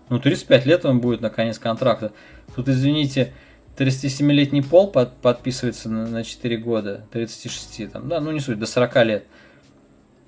[0.08, 2.12] Ну, 35 лет он будет на конец контракта.
[2.54, 3.32] Тут, извините,
[3.76, 8.66] 37-летний пол под, подписывается на, на 4 года, 36, там, да, ну не суть, до
[8.66, 9.26] 40 лет.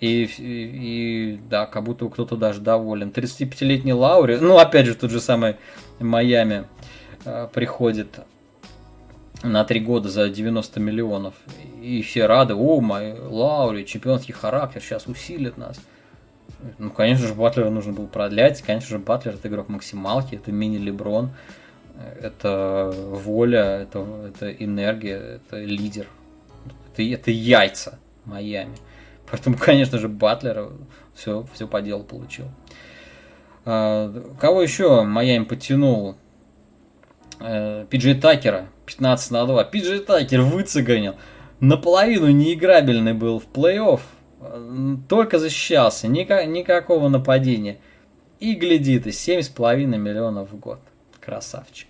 [0.01, 3.11] И, и, и да, как будто кто-то даже доволен.
[3.11, 5.57] 35-летний Лаури, ну опять же, тот же самый
[5.99, 6.65] Майами
[7.25, 8.21] э, приходит
[9.43, 11.35] на 3 года за 90 миллионов.
[11.83, 15.79] И все рады, о, мой Лаури, чемпионский характер, сейчас усилит нас.
[16.79, 18.61] Ну, конечно же, Батлера нужно было продлять.
[18.63, 21.31] Конечно же, Батлер это игрок максималки, это мини-леброн,
[22.21, 26.07] это воля, это, это энергия, это лидер.
[26.93, 28.77] Это, это яйца Майами.
[29.31, 30.71] Поэтому, конечно же, Батлер
[31.15, 32.47] все, все по делу получил.
[33.65, 36.17] А, кого еще Майами подтянул?
[37.41, 39.65] Э, Пиджей Такера, 15 на 2.
[39.65, 41.15] Пиджей Такер выцеганил.
[41.61, 44.01] Наполовину неиграбельный был в плей-офф.
[45.09, 47.79] Только защищался, никак, никакого нападения.
[48.41, 50.81] И гляди ты, 7,5 миллионов в год.
[51.21, 51.89] Красавчик.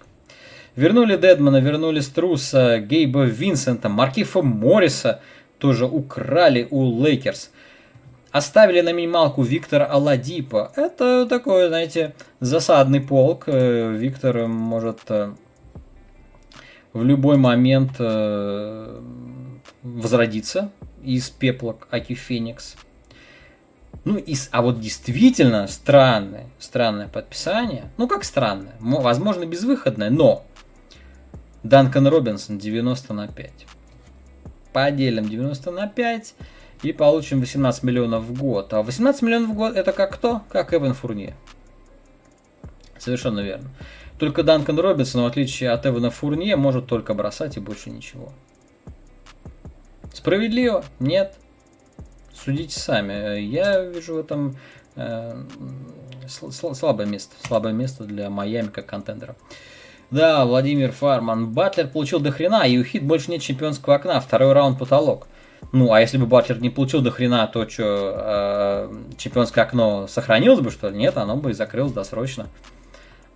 [0.74, 5.20] Вернули Дедмана, вернули Струса, Гейба Винсента, Маркифа Морриса–
[5.60, 7.50] тоже украли у Лейкерс.
[8.32, 10.72] Оставили на минималку Виктора Аладипа.
[10.76, 13.44] Это такой, знаете, засадный полк.
[13.46, 15.34] Э, Виктор может э,
[16.92, 19.00] в любой момент э,
[19.82, 20.70] возродиться
[21.02, 22.76] из пепла аки Феникс.
[24.04, 27.90] Ну, и, а вот действительно странное, странное подписание.
[27.98, 28.74] Ну, как странное?
[28.80, 30.44] Возможно, безвыходное, но
[31.64, 33.66] Данкан Робинсон 90 на 5
[34.72, 36.34] поделим 90 на 5
[36.82, 38.72] и получим 18 миллионов в год.
[38.72, 40.42] А 18 миллионов в год это как кто?
[40.48, 41.34] Как Эван Фурнье.
[42.98, 43.70] Совершенно верно.
[44.18, 48.32] Только Данкан Робинсон, в отличие от Эвана Фурнье, может только бросать и больше ничего.
[50.12, 50.84] Справедливо?
[50.98, 51.34] Нет.
[52.34, 53.40] Судите сами.
[53.40, 54.56] Я вижу в этом
[54.96, 55.42] э,
[56.28, 57.34] слабое место.
[57.46, 59.36] Слабое место для Майами как контендера.
[60.10, 61.52] Да, Владимир Фарман.
[61.52, 64.20] Батлер получил до хрена, и у Хит больше нет чемпионского окна.
[64.20, 65.28] Второй раунд потолок.
[65.70, 70.60] Ну, а если бы Батлер не получил до хрена, то что, э, чемпионское окно сохранилось
[70.60, 70.96] бы, что ли?
[70.96, 72.48] Нет, оно бы и закрылось досрочно.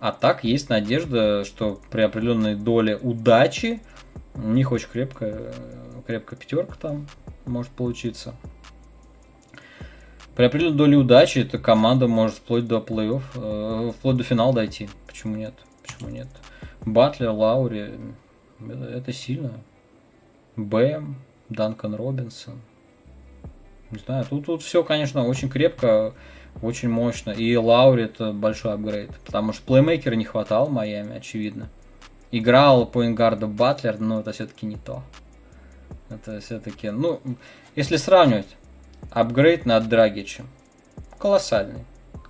[0.01, 3.79] А так есть надежда, что при определенной доле удачи
[4.33, 5.53] у них очень крепкая,
[6.05, 7.07] крепкая пятерка там
[7.45, 8.35] может получиться.
[10.35, 14.89] При определенной доле удачи эта команда может вплоть до плей-офф, э, вплоть до финала дойти.
[15.07, 15.53] Почему нет?
[15.81, 16.27] Почему нет?
[16.85, 17.93] Батлер, Лаури,
[18.59, 19.59] это сильно.
[20.55, 21.15] Бэм,
[21.49, 22.61] Данкан Робинсон.
[23.91, 26.13] Не знаю, тут, тут все, конечно, очень крепко,
[26.61, 27.31] очень мощно.
[27.31, 29.11] И Лаури это большой апгрейд.
[29.25, 31.69] Потому что плеймейкера не хватало Майами, очевидно.
[32.31, 35.03] Играл по ингарда Батлер, но это все-таки не то.
[36.09, 37.19] Это все-таки, ну,
[37.75, 38.57] если сравнивать,
[39.11, 40.47] апгрейд над Драгичем
[41.17, 41.85] колоссальный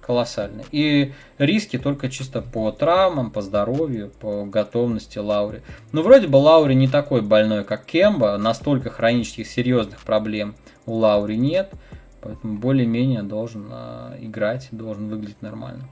[0.06, 0.66] колоссальный.
[0.72, 5.64] И риски только чисто по травмам, по здоровью, по готовности Лаури.
[5.92, 11.36] Ну, вроде бы Лаури не такой больной, как Кемба, настолько хронических серьезных проблем у Лаури
[11.36, 11.74] нет,
[12.22, 15.90] поэтому более-менее должен э, играть, должен выглядеть нормально.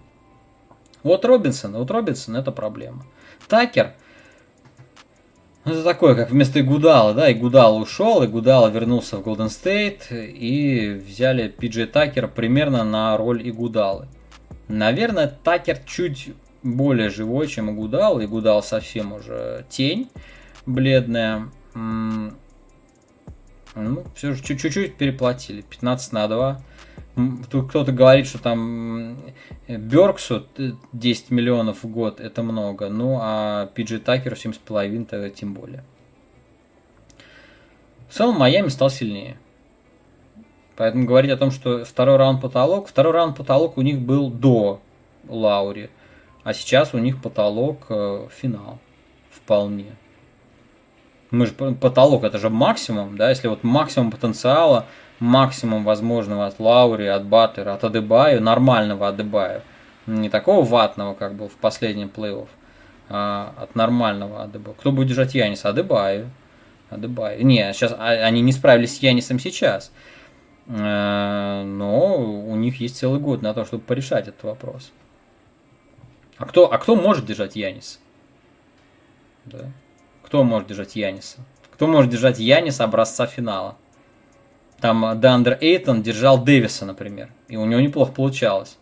[1.02, 3.04] Вот Робинсон, вот Робинсон это проблема.
[3.48, 3.94] Такер,
[5.66, 11.48] это такое, как вместо Игудала, да, Игудала ушел, Игудала вернулся в Голден Стейт и взяли
[11.48, 14.08] Пиджей Такера примерно на роль Игудалы.
[14.68, 18.22] Наверное, Такер чуть более живой, чем Игудал.
[18.24, 20.10] Игудал совсем уже тень
[20.66, 21.50] бледная.
[21.76, 22.34] Ну,
[24.16, 25.62] все же чуть-чуть переплатили.
[25.62, 26.62] 15 на 2.
[27.16, 29.18] Кто-то говорит, что там
[29.68, 30.48] Берксу
[30.94, 35.84] 10 миллионов в год это много, ну а Пиджи Такеру 7,5 то тем более.
[38.10, 39.38] В целом Майами стал сильнее.
[40.76, 44.82] Поэтому говорить о том, что второй раунд потолок, второй раунд потолок у них был до
[45.28, 45.92] Лаури,
[46.44, 48.80] а сейчас у них потолок э, финал.
[49.30, 49.96] Вполне.
[51.30, 54.88] Мы же потолок это же максимум, да, если вот максимум потенциала
[55.24, 59.62] максимум возможного от Лаури, от Баттера, от Адебаю, нормального Адебаю.
[60.06, 62.48] Не такого ватного, как был в последнем плей-офф,
[63.10, 64.76] а от нормального Адебаю.
[64.76, 65.70] Кто будет держать Яниса?
[65.70, 66.30] Адебаю.
[66.90, 67.46] Адебаю.
[67.46, 69.94] Не, сейчас а, они не справились с Янисом сейчас.
[70.68, 74.92] Э, но у них есть целый год на то, чтобы порешать этот вопрос.
[76.38, 78.02] А кто, а кто может держать Янис?
[79.46, 79.72] Да.
[80.24, 81.40] Кто может держать Яниса?
[81.72, 83.78] Кто может держать Яниса образца финала?
[84.80, 88.78] Там Дандер Эйтон держал Дэвиса, например, и у него неплохо получалось.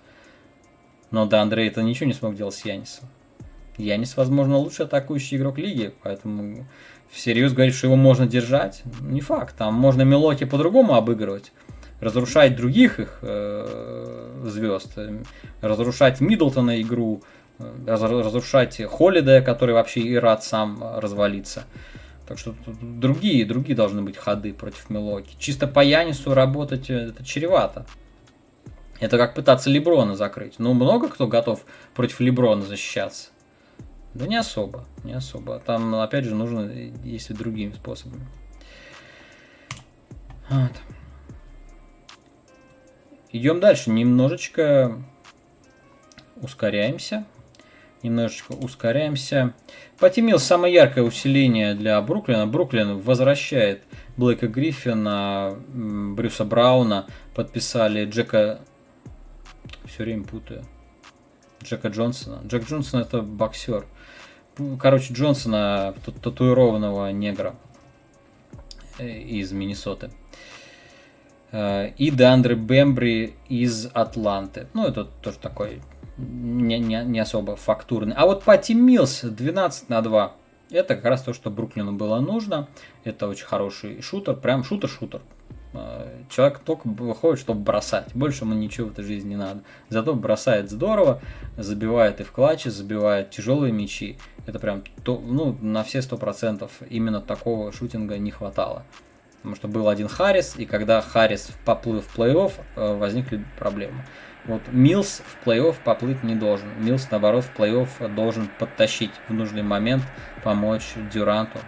[1.12, 3.08] Но Дандер Эйтон ничего не смог делать с Янисом.
[3.77, 6.65] Янис, возможно, лучший атакующий игрок лиги, поэтому
[7.10, 9.56] всерьез говорить, что его можно держать, не факт.
[9.58, 11.51] Там можно Мелоки по-другому обыгрывать,
[11.99, 14.97] разрушать других их э, звезд,
[15.62, 17.23] разрушать Миддлтона игру,
[17.60, 21.63] э, разрушать Холидея, который вообще и рад сам развалиться.
[22.31, 25.35] Так что другие, другие должны быть ходы против Милоки.
[25.37, 27.85] Чисто по Янису работать э, это чревато.
[29.01, 30.57] Это как пытаться Леброна закрыть.
[30.57, 33.31] Ну, много кто готов против Леброна защищаться.
[34.13, 35.59] Да не особо, не особо.
[35.59, 38.25] Там, опять же, нужно действовать другими способами.
[40.49, 40.71] Вот.
[43.33, 43.89] Идем дальше.
[43.89, 45.03] Немножечко
[46.37, 47.25] ускоряемся.
[48.03, 49.53] Немножечко ускоряемся.
[49.99, 52.47] Потемил самое яркое усиление для Бруклина.
[52.47, 53.83] Бруклин возвращает
[54.17, 57.05] Блэка Гриффина, Брюса Брауна.
[57.35, 58.61] Подписали Джека...
[59.85, 60.63] Все время путаю.
[61.63, 62.41] Джека Джонсона.
[62.47, 63.85] Джек Джонсон это боксер.
[64.79, 67.55] Короче, Джонсона, татуированного негра
[68.97, 70.11] э, из Миннесоты.
[71.51, 74.67] Э, и Деандре Бембри из Атланты.
[74.73, 75.81] Ну, это тоже такой
[76.17, 78.15] не, не, не особо фактурный.
[78.15, 80.36] А вот Пати Милс 12 на 2.
[80.71, 82.67] Это как раз то, что Бруклину было нужно.
[83.04, 84.36] Это очень хороший шутер.
[84.36, 85.21] Прям шутер-шутер.
[85.74, 88.13] Э, человек только выходит, чтобы бросать.
[88.13, 89.63] Больше ему ничего в этой жизни не надо.
[89.89, 91.21] Зато бросает здорово,
[91.58, 94.17] забивает и в клатче, забивает тяжелые мячи.
[94.45, 98.84] Это прям то, ну, на все сто процентов именно такого шутинга не хватало.
[99.38, 104.06] Потому что был один Харрис, и когда Харрис поплыл в плей-офф, э, возникли проблемы.
[104.45, 106.67] Вот Милс в плей-офф поплыть не должен.
[106.84, 110.04] Милс, наоборот, в плей-офф должен подтащить в нужный момент,
[110.43, 111.60] помочь Дюранту.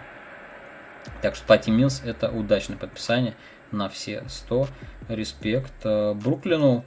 [1.22, 3.36] Так что Пати Милс это удачное подписание
[3.70, 4.68] на все 100.
[5.08, 6.84] Респект э, Бруклину.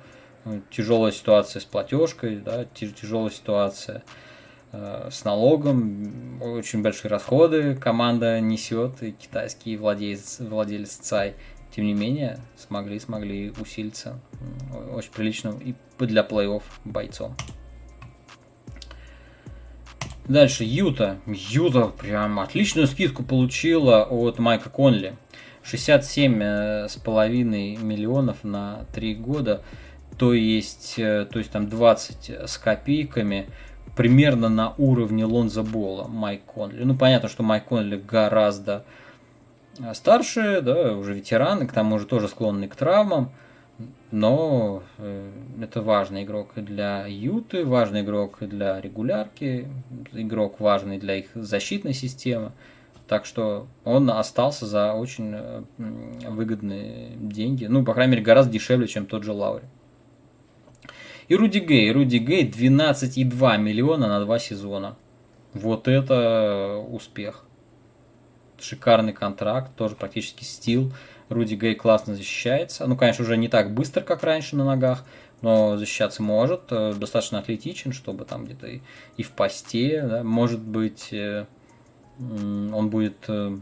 [0.69, 4.03] Тяжелая ситуация с платежкой, да, тяжелая ситуация
[4.71, 11.33] э, с налогом, очень большие расходы команда несет, и китайский владелец, владелец ЦАЙ,
[11.77, 14.19] тем не менее, смогли, смогли усилиться
[14.91, 17.35] очень приличным и для плей-офф бойцом.
[20.27, 21.19] Дальше Юта.
[21.27, 25.15] Юта прям отличную скидку получила от Майка Конли.
[25.63, 29.61] 67,5 миллионов на 3 года,
[30.17, 33.45] то есть, э, то есть там 20 с копейками,
[33.95, 36.83] примерно на уровне Лонза Бола Майк Конли.
[36.83, 38.81] Ну, понятно, что Майк Конли гораздо э,
[39.93, 43.31] старше, да, уже ветеран, и к тому же тоже склонный к травмам,
[44.11, 45.29] но э,
[45.61, 49.67] это важный игрок для Юты, важный игрок для регулярки,
[50.13, 52.53] игрок важный для их защитной системы.
[53.07, 57.65] Так что он остался за очень э, выгодные деньги.
[57.65, 59.65] Ну, по крайней мере, гораздо дешевле, чем тот же Лаури.
[61.27, 61.91] И Руди Гей.
[61.91, 64.95] Руди Гей 12,2 миллиона на два сезона.
[65.53, 67.46] Вот это успех.
[68.59, 70.93] Шикарный контракт, тоже практически стил.
[71.29, 72.87] Руди Гей классно защищается.
[72.87, 75.03] Ну, конечно, уже не так быстро, как раньше на ногах,
[75.41, 76.61] но защищаться может.
[76.71, 78.67] Э, достаточно атлетичен, чтобы там где-то
[79.17, 81.45] и в посте, да, может быть, э,
[82.19, 83.57] он будет э,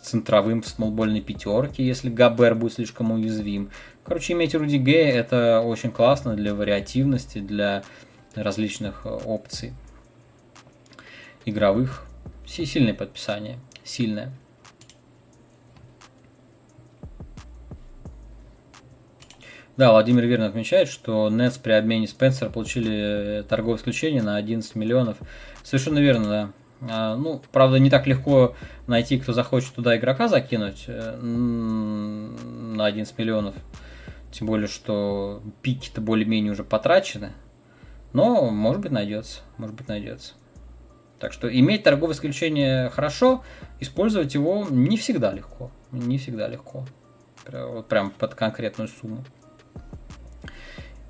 [0.00, 3.70] центровым в смолбольной пятерке, если Габер будет слишком уязвим.
[4.04, 7.82] Короче, иметь Руди Гея это очень классно для вариативности, для
[8.34, 9.74] различных опций
[11.44, 12.06] игровых.
[12.46, 13.58] Сильное подписание.
[13.88, 14.30] Сильное.
[19.78, 25.16] Да, Владимир верно отмечает, что Нетс при обмене Спенсера получили торговое исключение на 11 миллионов.
[25.62, 26.50] Совершенно верно, да.
[26.90, 28.54] А, ну, правда, не так легко
[28.86, 33.54] найти, кто захочет туда игрока закинуть э, на 11 миллионов.
[34.32, 37.32] Тем более, что пики-то более-менее уже потрачены.
[38.12, 39.40] Но, может быть, найдется.
[39.56, 40.34] Может быть, найдется.
[41.18, 43.42] Так что иметь торговое исключение хорошо,
[43.80, 45.70] использовать его не всегда легко.
[45.90, 46.86] Не всегда легко.
[47.46, 49.24] Вот прям под конкретную сумму.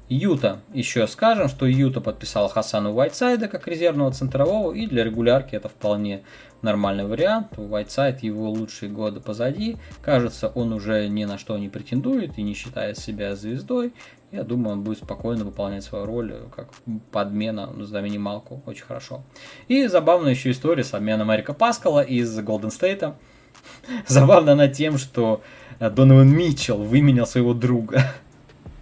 [0.09, 0.61] Юта.
[0.73, 6.23] Еще скажем, что Юта подписал Хасану Уайтсайда как резервного центрового, и для регулярки это вполне
[6.63, 7.59] нормальный вариант.
[7.59, 9.77] Уайтсайд его лучшие годы позади.
[10.03, 13.93] Кажется, он уже ни на что не претендует и не считает себя звездой.
[14.31, 16.69] Я думаю, он будет спокойно выполнять свою роль как
[17.13, 18.63] подмена за минималку.
[18.67, 19.23] Очень хорошо.
[19.69, 23.17] И забавная еще история с обменом Эрика Паскала из Голден Стейта.
[24.07, 25.43] Забавно она тем, что
[25.81, 28.03] Донован Митчелл выменял своего друга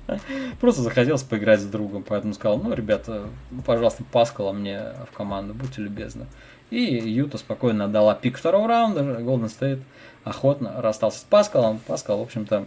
[0.60, 3.28] Просто захотелось поиграть с другом, поэтому сказал, ну, ребята,
[3.64, 6.26] пожалуйста, Паскала мне в команду, будьте любезны.
[6.70, 9.82] И Юта спокойно отдала пик второго раунда, Golden State
[10.24, 11.78] охотно расстался с Паскалом.
[11.86, 12.66] Паскал, в общем-то,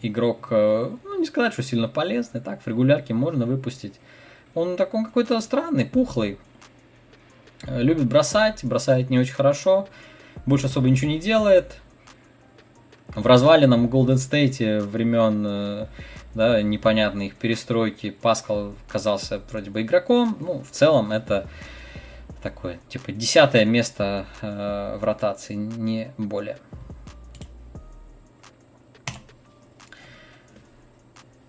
[0.00, 4.00] игрок, ну, не сказать, что сильно полезный, так, в регулярке можно выпустить.
[4.54, 6.38] Он такой какой-то странный, пухлый.
[7.66, 9.88] Любит бросать, бросает не очень хорошо,
[10.46, 11.78] больше особо ничего не делает.
[13.08, 15.88] В развалином Golden State времен
[16.34, 20.36] да, непонятной их перестройки Паскал казался вроде бы игроком.
[20.40, 21.46] Ну, в целом это
[22.44, 26.58] такое, типа, десятое место э, в ротации, не более.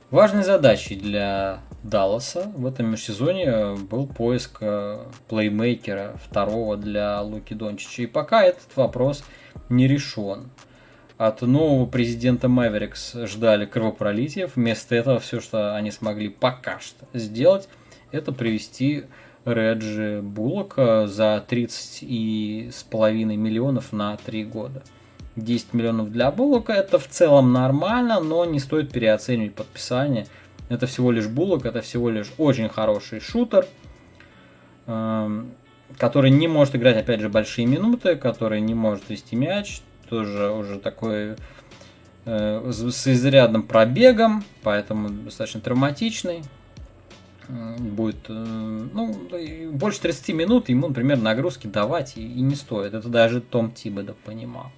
[0.10, 8.04] Важной задачей для Далласа в этом межсезонье был поиск э, плеймейкера второго для Луки Дончича.
[8.04, 9.26] И пока этот вопрос
[9.68, 10.50] не решен.
[11.18, 14.50] От нового президента Мэверикс ждали кровопролития.
[14.56, 17.68] Вместо этого все, что они смогли пока что сделать,
[18.12, 19.06] это привести
[19.46, 24.84] Реджи Буллока за 30,5 миллионов на 3 года.
[25.36, 30.28] 10 миллионов для Буллока это в целом нормально, но не стоит переоценивать подписание.
[30.70, 33.68] Это всего лишь Буллок, это всего лишь очень хороший шутер,
[34.88, 35.52] эм,
[35.98, 40.80] который не может играть, опять же, большие минуты, который не может вести мяч, тоже уже
[40.80, 41.36] такой
[42.26, 46.41] э, с изрядным пробегом, поэтому достаточно травматичный.
[47.48, 49.16] Будет, э, ну,
[49.72, 52.93] больше 30 минут ему, например, нагрузки давать и, и не стоит.
[52.93, 54.72] Это даже Том Тибеда понимал.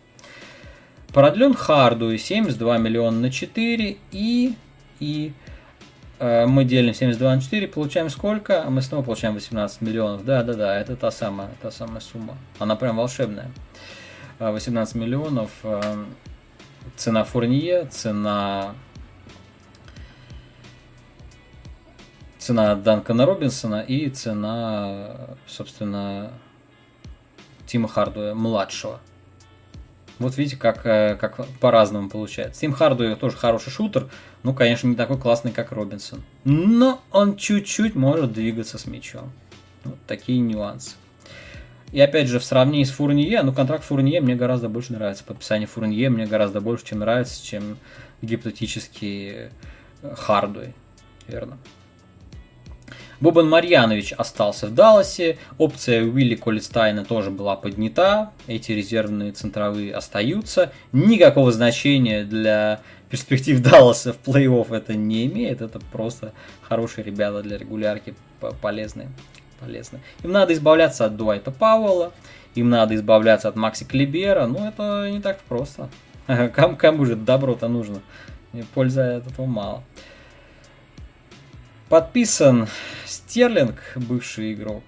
[1.13, 4.55] Продлен Харду 72 миллиона на 4 и,
[4.99, 5.33] и
[6.19, 8.63] э, мы делим 72 на 4, получаем сколько?
[8.63, 10.25] А мы снова получаем 18 миллионов.
[10.25, 12.37] Да, да, да, это та самая, та самая сумма.
[12.59, 13.51] Она прям волшебная.
[14.39, 15.51] 18 миллионов.
[15.63, 16.05] Э,
[16.95, 18.75] цена Фурнье, цена
[22.47, 26.31] цена Данкана Робинсона и цена, собственно,
[27.65, 29.01] Тима Хардуя младшего.
[30.17, 32.61] Вот видите, как, э, как по-разному получается.
[32.61, 34.09] Тим Хардуя тоже хороший шутер,
[34.43, 36.23] ну, конечно, не такой классный, как Робинсон.
[36.45, 39.33] Но он чуть-чуть может двигаться с мячом.
[39.83, 40.95] Вот такие нюансы.
[41.91, 45.25] И опять же, в сравнении с Фурнье, ну, контракт Фурнье мне гораздо больше нравится.
[45.25, 47.77] Подписание Фурнье мне гораздо больше, чем нравится, чем
[48.21, 49.49] гипотетический
[50.01, 50.73] э, Хардуй.
[51.27, 51.57] Верно.
[53.19, 55.37] Бобан Марьянович остался в Далласе.
[55.57, 58.31] Опция Уилли Коллистайна тоже была поднята.
[58.47, 60.71] Эти резервные центровые остаются.
[60.91, 65.61] Никакого значения для перспектив Далласа в плей-офф это не имеет.
[65.61, 68.13] Это просто хорошие ребята для регулярки
[68.61, 69.09] полезные
[69.59, 69.99] полезно.
[70.23, 72.11] Им надо избавляться от Дуайта Пауэлла,
[72.55, 75.89] им надо избавляться от Макси Клибера, но это не так просто.
[76.53, 78.01] Кому, кому же добро-то нужно?
[78.53, 79.83] И пользы от этого мало.
[81.89, 82.67] Подписан
[83.05, 84.83] Стерлинг, бывший игрок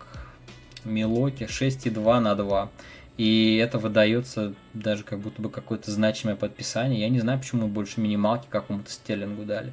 [0.84, 2.70] Милоки, 6,2 на 2.
[3.16, 7.00] И это выдается даже как будто бы какое-то значимое подписание.
[7.00, 9.72] Я не знаю, почему больше минималки какому-то Стерлингу дали.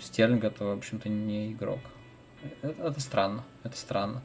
[0.00, 1.78] Стерлинг это, в общем-то, не игрок.
[2.62, 3.44] Это, это странно.
[3.62, 4.20] Это странно.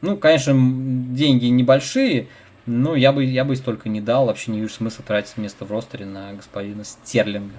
[0.00, 2.26] Ну, конечно, деньги небольшие,
[2.66, 4.26] но я бы, я бы столько не дал.
[4.26, 7.54] Вообще не вижу смысла тратить место в ростере на господина Стерлинга.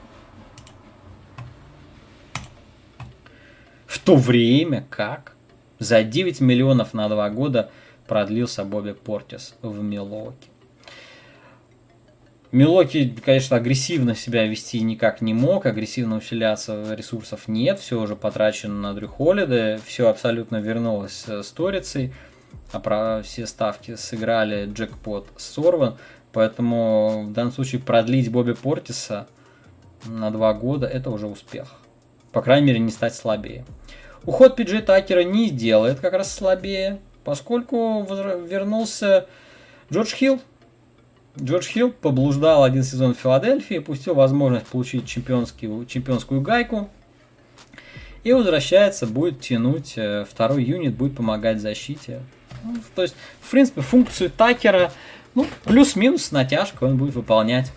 [3.93, 5.35] В то время как
[5.77, 7.69] за 9 миллионов на 2 года
[8.07, 10.49] продлился Бобби Портис в Милоке.
[12.51, 18.73] Милоки, конечно, агрессивно себя вести никак не мог, агрессивно усиляться ресурсов нет, все уже потрачено
[18.73, 22.13] на Дрю Холлиде, все абсолютно вернулось с Торицей
[22.71, 25.97] а про все ставки сыграли, джекпот сорван.
[26.31, 29.27] Поэтому в данном случае продлить Бобби Портиса
[30.05, 31.82] на два года это уже успех.
[32.33, 33.63] По крайней мере, не стать слабее.
[34.25, 39.27] Уход Пиджей Такера не делает как раз слабее, поскольку вернулся
[39.91, 40.41] Джордж Хилл.
[41.39, 46.89] Джордж Хилл поблуждал один сезон в Филадельфии, пустил возможность получить чемпионскую гайку.
[48.23, 52.21] И возвращается, будет тянуть э, второй юнит, будет помогать защите.
[52.63, 54.93] Ну, то есть, в принципе, функцию Такера,
[55.35, 57.71] ну, плюс-минус натяжка он будет выполнять.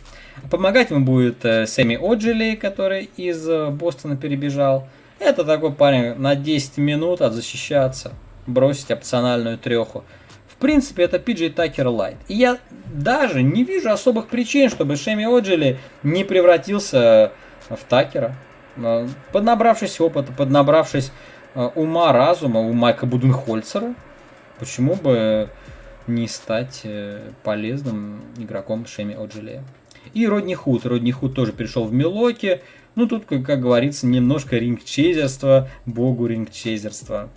[0.50, 4.88] Помогать ему будет э, Сэмми Оджили, который из э, Бостона перебежал.
[5.18, 8.12] Это такой парень на 10 минут отзащищаться,
[8.46, 10.04] бросить опциональную треху.
[10.48, 12.16] В принципе, это PJ Такер Лайт.
[12.28, 17.32] И я даже не вижу особых причин, чтобы Шеми Оджили не превратился
[17.68, 18.34] в Такера.
[18.76, 21.12] Э, поднабравшись опыта, поднабравшись
[21.54, 23.94] э, ума, разума у Майка Буденхольцера,
[24.58, 25.50] Почему бы
[26.06, 29.62] не стать э, полезным игроком Шеми Оджелея?
[30.16, 30.86] И Родни Худ.
[30.86, 32.62] Родни Худ тоже пришел в Милоки.
[32.94, 37.28] Ну, тут, как, как говорится, немножко рингчейзерства, богу рингчейзерства.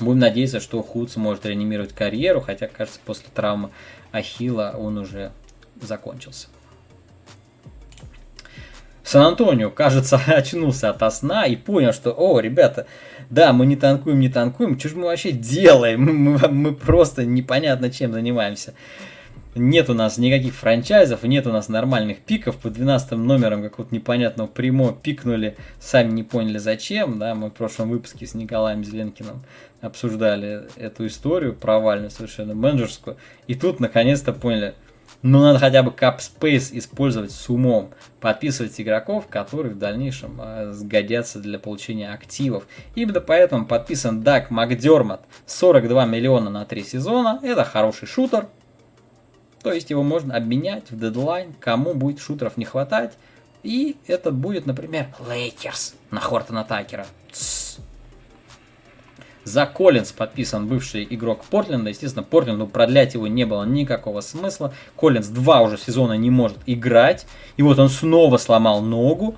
[0.00, 3.70] Будем надеяться, что Худ сможет реанимировать карьеру, хотя, кажется, после травмы
[4.10, 5.30] Ахилла он уже
[5.80, 6.48] закончился.
[9.04, 12.88] Сан-Антонио, кажется, очнулся от сна и понял, что, о, ребята,
[13.30, 16.02] да, мы не танкуем, не танкуем, что же мы вообще делаем?
[16.34, 18.74] Мы, мы просто непонятно чем занимаемся.
[19.54, 22.56] Нет у нас никаких франчайзов, нет у нас нормальных пиков.
[22.56, 27.18] По 12 номерам какого-то непонятного прямо пикнули, сами не поняли зачем.
[27.18, 29.42] Да, мы в прошлом выпуске с Николаем Зеленкиным
[29.82, 33.18] обсуждали эту историю провальную совершенно менеджерскую.
[33.46, 34.74] И тут наконец-то поняли,
[35.20, 37.90] ну надо хотя бы Cap Space использовать с умом,
[38.20, 42.66] подписывать игроков, которые в дальнейшем э, сгодятся для получения активов.
[42.94, 47.38] Именно поэтому подписан Даг Макдермат 42 миллиона на 3 сезона.
[47.42, 48.48] Это хороший шутер,
[49.62, 53.12] то есть его можно обменять в дедлайн, кому будет шутеров не хватать.
[53.62, 57.06] И это будет, например, Лейкерс на Хортона Такера.
[59.44, 61.90] За Коллинс подписан бывший игрок Портленда.
[61.90, 64.72] Естественно, Портленду продлять его не было никакого смысла.
[64.96, 67.26] Коллинс два уже сезона не может играть.
[67.56, 69.36] И вот он снова сломал ногу.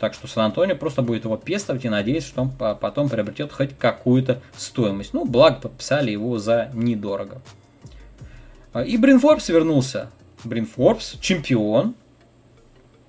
[0.00, 4.42] Так что Сан-Антонио просто будет его пестовать и надеяться, что он потом приобретет хоть какую-то
[4.56, 5.14] стоимость.
[5.14, 7.40] Ну, благо подписали его за недорого.
[8.76, 10.10] А, и Брин Форбс вернулся.
[10.44, 11.94] Брин Форбс, чемпион.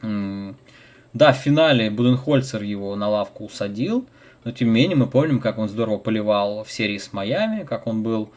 [0.01, 4.05] Да, в финале Буденхольцер его на лавку усадил.
[4.45, 7.85] Но тем не менее мы помним, как он здорово поливал в серии с Майами, как
[7.85, 8.29] он был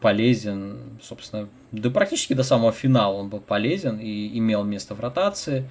[0.00, 5.68] полезен, собственно, да практически до самого финала он был полезен и имел место в ротации.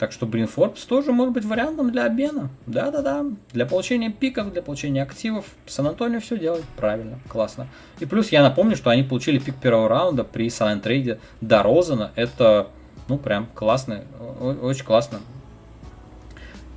[0.00, 2.48] Так что Брин Форбс тоже может быть вариантом для обмена.
[2.66, 3.26] Да-да-да.
[3.52, 5.44] Для получения пиков, для получения активов.
[5.66, 7.18] Сан-Антонио все делает правильно.
[7.28, 7.66] Классно.
[7.98, 12.12] И плюс я напомню, что они получили пик первого раунда при сан-трейде до Розена.
[12.14, 12.68] Это,
[13.08, 14.00] ну, прям классно.
[14.62, 15.20] Очень классно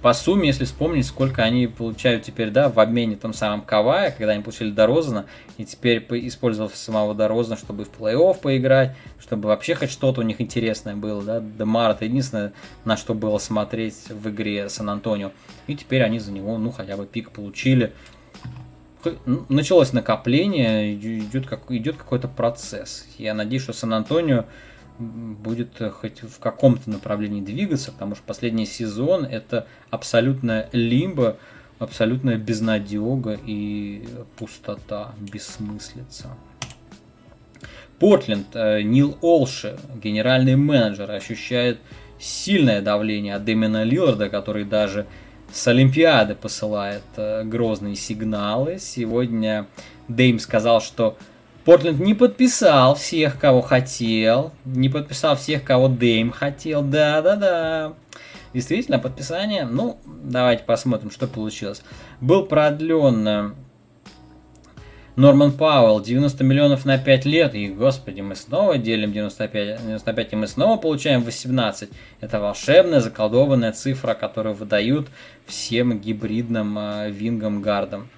[0.03, 4.33] по сумме, если вспомнить, сколько они получают теперь, да, в обмене том самом Кавая, когда
[4.33, 5.27] они получили Дорозана,
[5.57, 10.41] и теперь использовав самого Дорозана, чтобы в плей-офф поиграть, чтобы вообще хоть что-то у них
[10.41, 12.51] интересное было, да, Демар это единственное,
[12.83, 15.31] на что было смотреть в игре Сан-Антонио,
[15.67, 17.93] и теперь они за него, ну, хотя бы пик получили.
[19.47, 23.07] Началось накопление, идет, как, идет какой-то процесс.
[23.17, 24.45] Я надеюсь, что Сан-Антонио
[24.99, 31.37] будет э, хоть в каком-то направлении двигаться, потому что последний сезон это абсолютная лимба,
[31.79, 36.29] абсолютная безнадега и пустота, бессмыслица.
[37.99, 41.79] Портленд, э, Нил Олши, генеральный менеджер, ощущает
[42.19, 45.05] сильное давление от Дэмина Лилларда, который даже
[45.51, 48.79] с Олимпиады посылает э, грозные сигналы.
[48.79, 49.67] Сегодня
[50.07, 51.17] Дэйм сказал, что
[51.65, 57.93] Портленд не подписал всех, кого хотел, не подписал всех, кого Дэйм хотел, да-да-да.
[58.53, 61.81] Действительно, подписание, ну, давайте посмотрим, что получилось.
[62.21, 63.51] Был продлен э,
[65.15, 70.35] Норман Пауэлл 90 миллионов на 5 лет, и, господи, мы снова делим 95, 95 и
[70.35, 71.89] мы снова получаем 18.
[72.19, 75.07] Это волшебная, заколдованная цифра, которую выдают
[75.45, 78.09] всем гибридным э, вингам-гардам.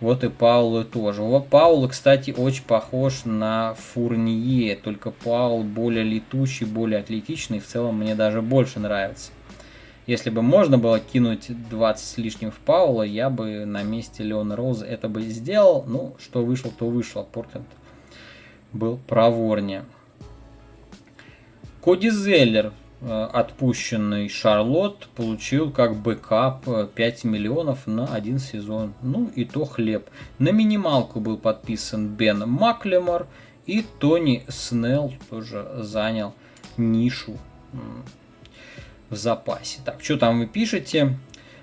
[0.00, 1.22] Вот и Паулу тоже.
[1.22, 7.98] У Паула, кстати, очень похож на Фурнье, только Паул более летучий, более атлетичный, в целом
[7.98, 9.32] мне даже больше нравится.
[10.06, 14.56] Если бы можно было кинуть 20 с лишним в Паула, я бы на месте Леона
[14.56, 15.84] Роуза это бы сделал.
[15.86, 17.24] Ну, что вышел, то вышел.
[17.24, 17.66] Портленд
[18.72, 19.84] был проворнее.
[21.82, 22.72] Коди Зеллер
[23.06, 28.94] отпущенный Шарлотт получил как бэкап 5 э, миллионов на один сезон.
[29.02, 30.08] Ну и то хлеб.
[30.38, 33.26] На минималку был подписан Бен Маклемор
[33.66, 36.34] и Тони Снелл тоже занял
[36.76, 37.36] нишу
[39.10, 39.80] в запасе.
[39.84, 41.16] Так, что там вы пишете?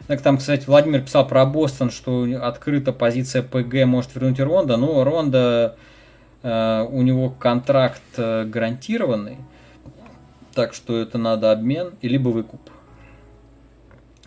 [0.08, 4.78] Так, там, кстати, Владимир писал про Бостон, что открыта позиция ПГ может вернуть Ронда.
[4.78, 5.76] Ну, Ронда,
[6.44, 9.38] э, у него контракт э, гарантированный.
[10.56, 12.62] Так что это надо обмен и либо выкуп.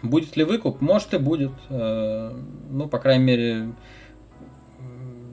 [0.03, 0.83] Будет ли выкуп?
[0.83, 1.53] Может и будет.
[1.71, 2.39] Э,
[2.71, 3.73] ну, по крайней мере,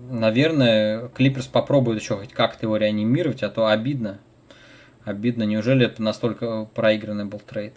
[0.09, 4.19] наверное, Клиперс попробует еще хоть как-то его реанимировать, а то обидно.
[5.03, 5.43] Обидно.
[5.43, 7.73] Неужели это настолько проигранный был трейд?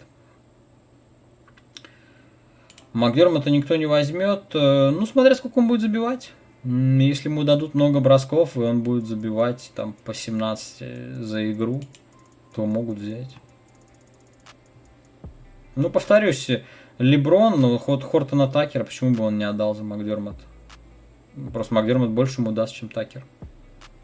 [2.93, 4.43] Макдермота никто не возьмет.
[4.53, 6.31] Э, ну, смотря сколько он будет забивать.
[6.63, 11.81] Если ему дадут много бросков, и он будет забивать там по 17 за игру,
[12.59, 13.37] то могут взять.
[15.77, 16.49] Ну, повторюсь,
[16.97, 20.35] Леброн, ну, ход Хортона Такера, почему бы он не отдал за Макдермот?
[21.53, 23.23] Просто Макдермот больше ему даст, чем Такер.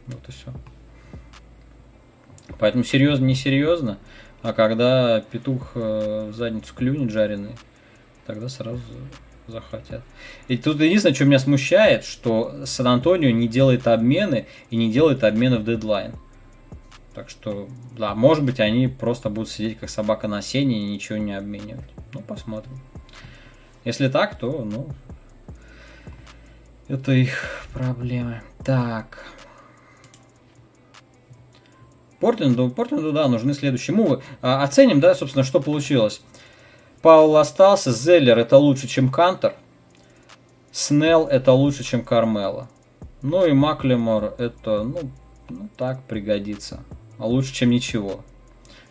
[0.08, 0.54] Вот и все.
[2.60, 3.98] Поэтому серьезно, не серьезно.
[4.42, 7.58] А когда петух э, в задницу клюнет жареный,
[8.26, 8.80] тогда сразу
[9.48, 10.02] захотят.
[10.48, 15.58] И тут единственное, что меня смущает, что Сан-Антонио не делает обмены и не делает обмены
[15.58, 16.14] в дедлайн.
[17.16, 21.18] Так что, да, может быть, они просто будут сидеть как собака на сене и ничего
[21.18, 21.90] не обменивать.
[22.14, 22.78] Ну, посмотрим.
[23.86, 24.90] Если так, то, ну,
[26.90, 28.42] это их проблемы.
[28.66, 29.26] Так.
[32.20, 34.22] Портленду, Портленду, да, нужны следующие мувы.
[34.42, 36.22] А, оценим, да, собственно, что получилось.
[37.02, 39.56] Паул остался, Зеллер это лучше, чем Кантер.
[40.72, 42.68] Снелл это лучше, чем Кармела.
[43.22, 45.12] Ну и Маклемор это, ну,
[45.50, 46.84] ну так, пригодится.
[47.18, 48.24] А лучше, чем ничего.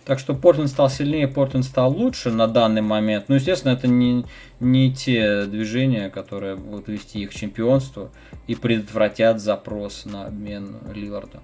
[0.05, 3.29] Так что Портленд стал сильнее, Портленд стал лучше на данный момент.
[3.29, 4.27] Ну, естественно, это не,
[4.61, 8.11] не те движения, которые будут вести их к чемпионству
[8.47, 11.41] и предотвратят запрос на обмен Лиларда.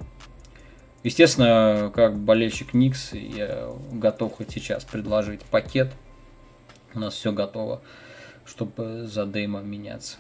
[1.03, 5.93] Естественно, как болельщик Никс, я готов хоть сейчас предложить пакет.
[6.93, 7.81] У нас все готово,
[8.45, 10.19] чтобы за Дейма меняться.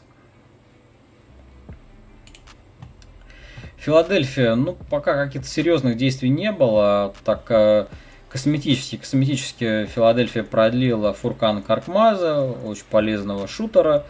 [3.81, 7.87] Филадельфия, ну, пока каких-то серьезных действий не было, так э,
[8.29, 14.05] косметически, косметически Филадельфия продлила Фуркана Каркмаза, очень полезного шутера,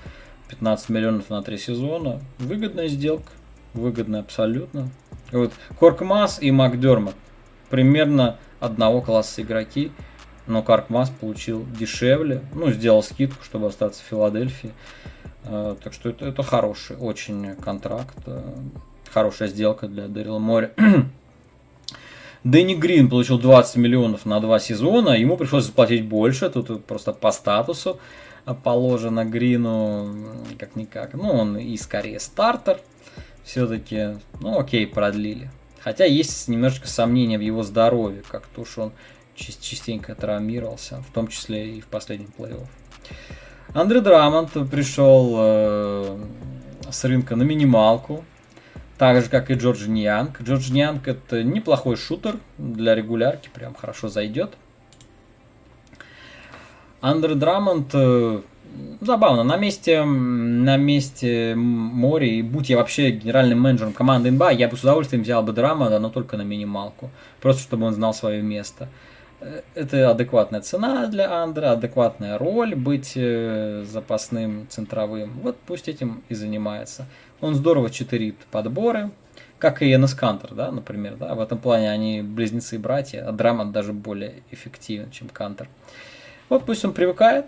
[0.48, 2.20] 15 миллионов на три сезона.
[2.38, 3.30] Выгодная сделка,
[3.72, 4.88] выгодная абсолютно.
[5.30, 7.14] Вот Коркмаз и Макдермот
[7.68, 9.92] примерно одного класса игроки,
[10.48, 14.72] но Каркмаз получил дешевле, ну, сделал скидку, чтобы остаться в Филадельфии.
[15.44, 18.42] Э, так что это, это хороший очень контракт, э,
[19.12, 20.70] хорошая сделка для Дэрила Мори.
[22.44, 27.32] Дэнни Грин получил 20 миллионов на два сезона, ему пришлось заплатить больше, тут просто по
[27.32, 27.98] статусу
[28.64, 30.14] положено Грину
[30.58, 31.14] как-никак.
[31.14, 32.80] Ну, он и скорее стартер,
[33.44, 35.50] все-таки, ну окей, продлили.
[35.80, 38.92] Хотя есть немножечко сомнения в его здоровье, как-то уж он
[39.34, 42.66] частенько травмировался, в том числе и в последнем плей-офф.
[43.72, 46.18] Андре Драмонт пришел э,
[46.90, 48.24] с рынка на минималку,
[49.00, 50.42] так же, как и Джордж Ниянг.
[50.42, 54.52] Джордж Ниянг это неплохой шутер для регулярки, прям хорошо зайдет.
[57.00, 58.42] Андре Драмонт э,
[59.00, 59.42] забавно.
[59.42, 64.76] На месте, на месте Мори, и будь я вообще генеральным менеджером команды НБА, я бы
[64.76, 67.08] с удовольствием взял бы Драма, но только на минималку.
[67.40, 68.90] Просто чтобы он знал свое место.
[69.40, 75.40] Э, это адекватная цена для Андра, адекватная роль быть э, запасным центровым.
[75.42, 77.06] Вот пусть этим и занимается.
[77.40, 79.10] Он здорово читерит подборы,
[79.58, 81.16] как и Энос Кантер, да, например.
[81.16, 81.34] Да?
[81.34, 85.68] В этом плане они близнецы и братья, а Драмон даже более эффективен, чем Кантер.
[86.48, 87.46] Вот пусть он привыкает,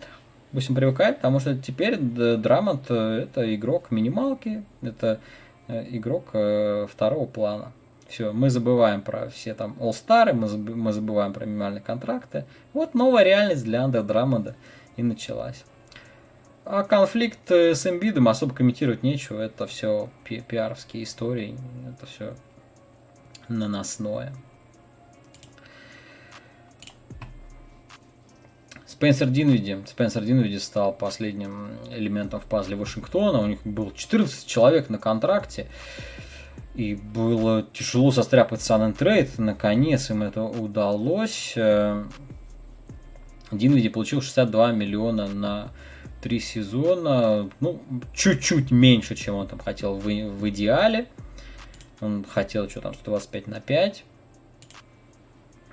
[0.53, 5.21] пусть он привыкает, потому что теперь Драмонт это игрок минималки, это
[5.69, 7.73] э, игрок э, второго плана.
[8.09, 12.45] Все, мы забываем про все там All-Star, мы забываем про минимальные контракты.
[12.75, 14.55] Вот новая реальность для Андер Драмонда
[14.97, 15.65] и началась.
[16.65, 19.41] А конфликт с Эмбидом особо комментировать нечего.
[19.41, 21.59] Это все пи пиаровские истории.
[21.89, 22.35] Это все
[23.49, 24.33] наносное.
[29.03, 29.79] Спенсер Динвиди.
[29.87, 33.41] Спенсер Динвиди стал последним элементом в пазле Вашингтона.
[33.41, 35.67] У них было 14 человек на контракте.
[36.77, 39.39] И было тяжело состряпать Сан Трейд.
[39.39, 41.55] Наконец им это удалось.
[41.57, 42.05] Э,
[43.51, 45.73] Динвиди получил 62 миллиона на
[46.23, 47.51] три сезона.
[47.61, 47.83] Ну,
[48.15, 51.09] чуть-чуть меньше, чем он там хотел в, в идеале.
[52.01, 54.05] Он хотел что там, 125 на 5.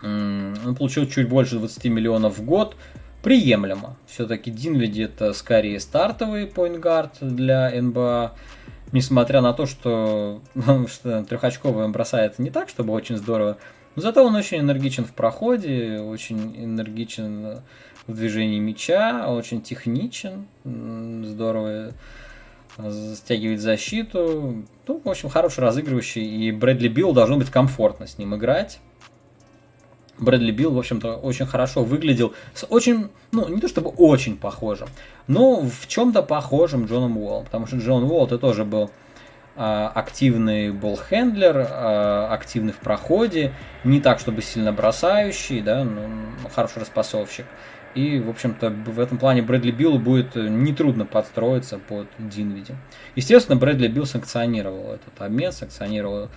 [0.01, 2.75] Он получил чуть больше 20 миллионов в год
[3.21, 3.97] приемлемо.
[4.07, 8.35] Все-таки Динвиди это скорее стартовый поинтгард для НБА.
[8.91, 10.41] Несмотря на то, что,
[10.87, 13.57] что трехочковый он бросает не так, чтобы очень здорово,
[13.95, 17.61] но зато он очень энергичен в проходе, очень энергичен
[18.09, 21.91] в движении мяча, очень техничен, здорово
[23.13, 24.65] стягивает защиту.
[24.87, 28.79] Ну, в общем, хороший разыгрывающий, и Брэдли Билл должно быть комфортно с ним играть.
[30.17, 34.89] Брэдли Билл, в общем-то, очень хорошо выглядел с очень, ну, не то чтобы очень похожим,
[35.27, 38.89] но в чем-то похожим Джоном Уоллом, потому что Джон Уолл это тоже был
[39.55, 43.53] а, активный болхендлер, а, активный в проходе,
[43.85, 46.01] не так, чтобы сильно бросающий, да, но
[46.53, 47.45] хороший распасовщик.
[47.95, 52.75] И, в общем-то, в этом плане Брэдли Биллу будет нетрудно подстроиться под Динвиди.
[53.15, 56.29] Естественно, Брэдли Билл санкционировал этот обмен, санкционировал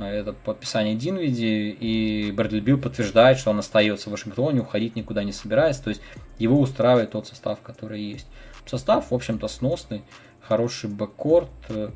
[0.00, 5.24] Э, это подписание Динвиди, и Брэдли Билл подтверждает, что он остается в Вашингтоне, уходить никуда
[5.24, 6.00] не собирается, то есть
[6.38, 8.26] его устраивает тот состав, который есть.
[8.66, 10.02] Состав, в общем-то, сносный,
[10.40, 11.90] хороший бэккорд, э,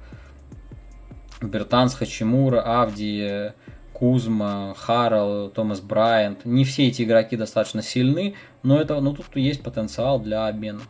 [1.40, 3.52] Бертанс, Хачимура, Авди,
[3.94, 6.44] Кузма, Харрел, Томас Брайант.
[6.44, 10.82] Не все эти игроки достаточно сильны, но, это, но тут есть потенциал для обмена.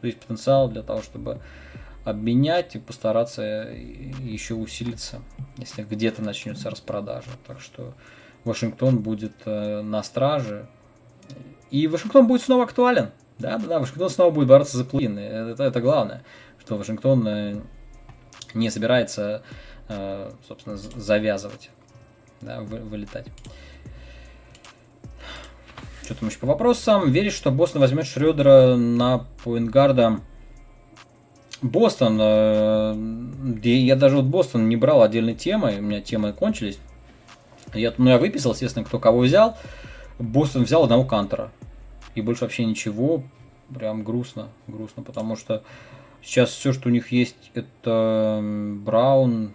[0.00, 1.40] То есть потенциал для того, чтобы
[2.04, 5.20] обменять и постараться еще усилиться,
[5.56, 7.30] если где-то начнется распродажа.
[7.46, 7.94] Так что
[8.44, 10.66] Вашингтон будет э, на страже.
[11.70, 13.10] И Вашингтон будет снова актуален.
[13.38, 16.22] Да, да, да, Вашингтон снова будет бороться за плей это, это главное,
[16.60, 17.60] что Вашингтон э,
[18.52, 19.42] не собирается,
[19.88, 21.70] э, собственно, завязывать,
[22.44, 23.26] да, вы, вылетать.
[26.02, 27.10] Что там еще по вопросам?
[27.10, 30.20] Веришь, что Бостон возьмет Шредера на поингарда?
[31.62, 32.94] Бостон, э,
[33.62, 36.78] я даже вот Бостон не брал отдельной темы, у меня темы кончились.
[37.72, 39.56] Я, ну, я выписал, естественно, кто кого взял.
[40.18, 41.50] Бостон взял одного Кантера
[42.14, 43.22] и больше вообще ничего.
[43.74, 45.62] Прям грустно, грустно, потому что
[46.22, 48.40] сейчас все, что у них есть, это
[48.84, 49.54] Браун,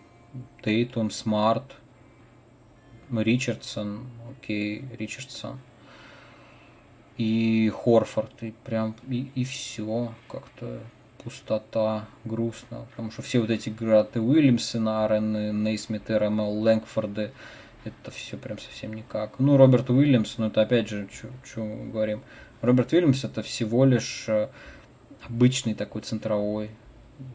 [0.63, 1.75] Тейтум, Смарт,
[3.11, 5.59] Ричардсон, окей, Ричардсон
[7.17, 10.79] и Хорфорд, и прям, и, и все, как-то
[11.23, 17.31] пустота, грустно, потому что все вот эти Граты Уильямсы, Нарены, Нейсмиты, РМЛ, Лэнгфорды,
[17.83, 19.39] это все прям совсем никак.
[19.39, 21.07] Ну, Роберт Уильямс, ну это опять же,
[21.43, 22.21] что говорим,
[22.61, 24.49] Роберт Уильямс это всего лишь э,
[25.27, 26.69] обычный такой центровой,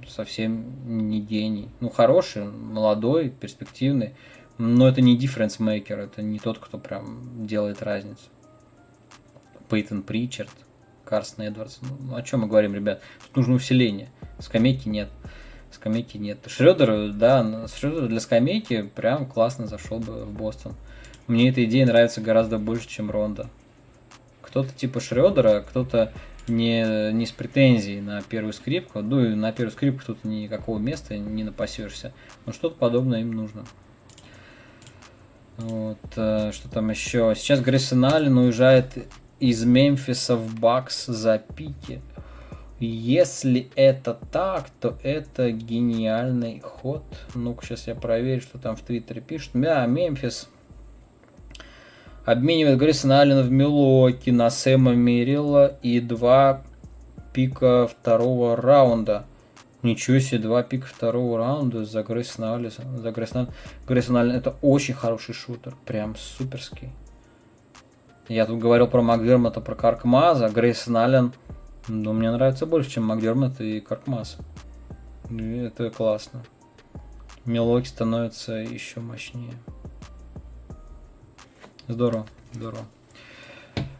[0.08, 1.68] совсем не гений.
[1.80, 4.14] Ну, хороший, молодой, перспективный,
[4.58, 8.22] но это не difference maker, это не тот, кто прям делает разницу.
[9.68, 10.52] Пейтон Причард,
[11.04, 11.78] Карсон Эдвардс.
[12.00, 13.00] Ну, о чем мы говорим, ребят?
[13.26, 14.10] Тут нужно усиление.
[14.38, 15.08] Скамейки нет.
[15.70, 16.38] Скамейки нет.
[16.46, 20.74] Шредер, да, Шредер для скамейки прям классно зашел бы в Бостон.
[21.26, 23.48] Мне эта идея нравится гораздо больше, чем Ронда.
[24.42, 26.12] Кто-то типа Шредера, кто-то
[26.46, 29.00] не, не с претензией на первую скрипку.
[29.00, 32.12] Ну и на первую скрипку тут никакого места не напасешься.
[32.46, 33.64] Но что-то подобное им нужно.
[35.56, 37.34] Вот, э, что там еще?
[37.36, 39.06] Сейчас Грейсон Аллен уезжает
[39.38, 42.00] из Мемфиса в Бакс за пики.
[42.80, 47.04] Если это так, то это гениальный ход.
[47.34, 49.52] Ну-ка, сейчас я проверю, что там в Твиттере пишут.
[49.54, 50.48] Да, Мемфис
[52.24, 56.62] обменивает Грейсона Аллена в Милоки на Сэма Мерилла и два
[57.32, 59.24] пика второго раунда.
[59.84, 62.98] Ничего себе, два пика второго раунда за Грейсона Аллена.
[62.98, 63.48] За Грейсона,
[63.86, 66.90] Грейсон Аллен это очень хороший шутер, прям суперский.
[68.28, 71.32] Я тут говорил про Макдермота, про Каркмаза, Грейсон Аллен,
[71.86, 74.38] ну, мне нравится больше, чем Макдермот и Каркмаз.
[75.28, 76.42] И это классно.
[77.44, 79.52] Мелоки становится еще мощнее.
[81.88, 82.86] Здорово, здорово.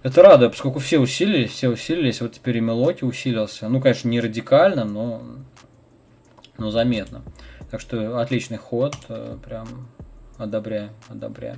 [0.03, 3.69] Это радует, поскольку все усилились, все усилились, вот теперь и Мелоки усилился.
[3.69, 5.23] Ну, конечно, не радикально, но,
[6.59, 7.23] но заметно.
[7.71, 9.89] Так что отличный ход, э, прям
[10.39, 11.57] одобряю, одобряю.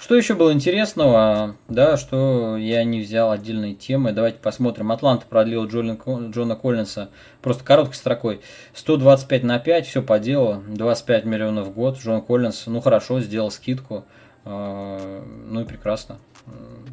[0.00, 4.12] Что еще было интересного, да, что я не взял отдельные темы.
[4.12, 4.92] Давайте посмотрим.
[4.92, 5.98] Атланта продлил Джона,
[6.30, 7.10] Джона Коллинса
[7.42, 8.40] просто короткой строкой.
[8.74, 10.62] 125 на 5, все по делу.
[10.68, 11.98] 25 миллионов в год.
[11.98, 14.04] Джон Коллинс, ну хорошо, сделал скидку.
[14.44, 16.18] А, ну и прекрасно.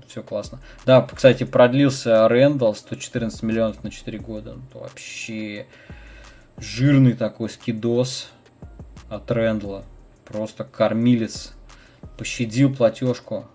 [0.08, 0.60] Все классно.
[0.86, 4.53] Да, кстати, продлился Рэндалл 114 миллионов на 4 года.
[4.53, 5.66] Ну, вообще
[6.58, 8.30] жирный такой скидос
[9.10, 9.84] от Рэндла.
[10.26, 11.53] Просто кормилец
[12.18, 13.45] пощадил платежку.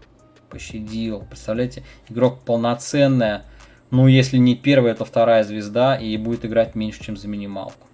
[0.49, 1.21] Пощадил.
[1.21, 3.45] Представляете, игрок полноценная.
[3.91, 5.97] Ну, если не первая, то вторая звезда.
[5.97, 7.87] И будет играть меньше, чем за минималку.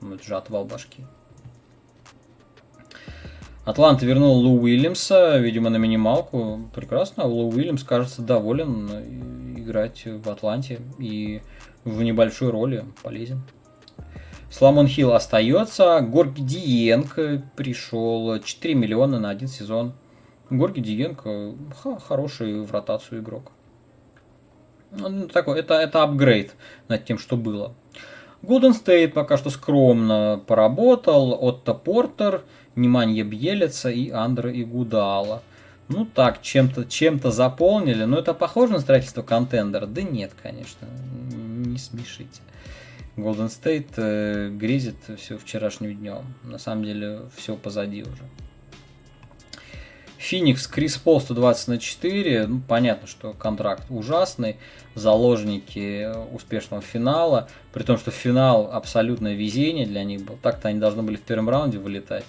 [0.00, 1.04] Ну, это же отвал башки.
[3.64, 6.60] Атланта вернул Лу Уильямса, видимо, на минималку.
[6.74, 7.24] Прекрасно.
[7.24, 8.90] Лу Уильямс, кажется, доволен
[9.56, 11.40] играть в Атланте и
[11.84, 13.42] в небольшой роли полезен.
[14.50, 16.00] Соломон Хилл остается.
[16.00, 18.38] Горги Дьенг пришел.
[18.38, 19.94] 4 миллиона на один сезон.
[20.50, 21.54] Горги Дьенг
[22.06, 23.50] хороший в ротацию игрок.
[24.90, 26.54] Ну, такой, это, это апгрейд
[26.88, 27.74] над тем, что было.
[28.42, 31.36] Голден Стейт пока что скромно поработал.
[31.40, 32.42] Отто Портер,
[32.76, 35.42] Неманья Бьелица и Андре Игуодала.
[35.88, 38.04] Ну так, чем-то чем заполнили.
[38.04, 39.86] Но это похоже на строительство контендера?
[39.86, 40.88] Да нет, конечно.
[41.30, 42.40] Не смешите.
[43.16, 46.24] Голден Стейт э, грезит все вчерашним днем.
[46.42, 48.22] На самом деле все позади уже.
[50.18, 52.46] Феникс, Крис Пол 120 на 4.
[52.46, 54.56] Ну, понятно, что контракт ужасный.
[54.94, 57.48] Заложники успешного финала.
[57.72, 60.38] При том, что финал абсолютное везение для них был.
[60.42, 62.24] Так-то они должны были в первом раунде вылетать.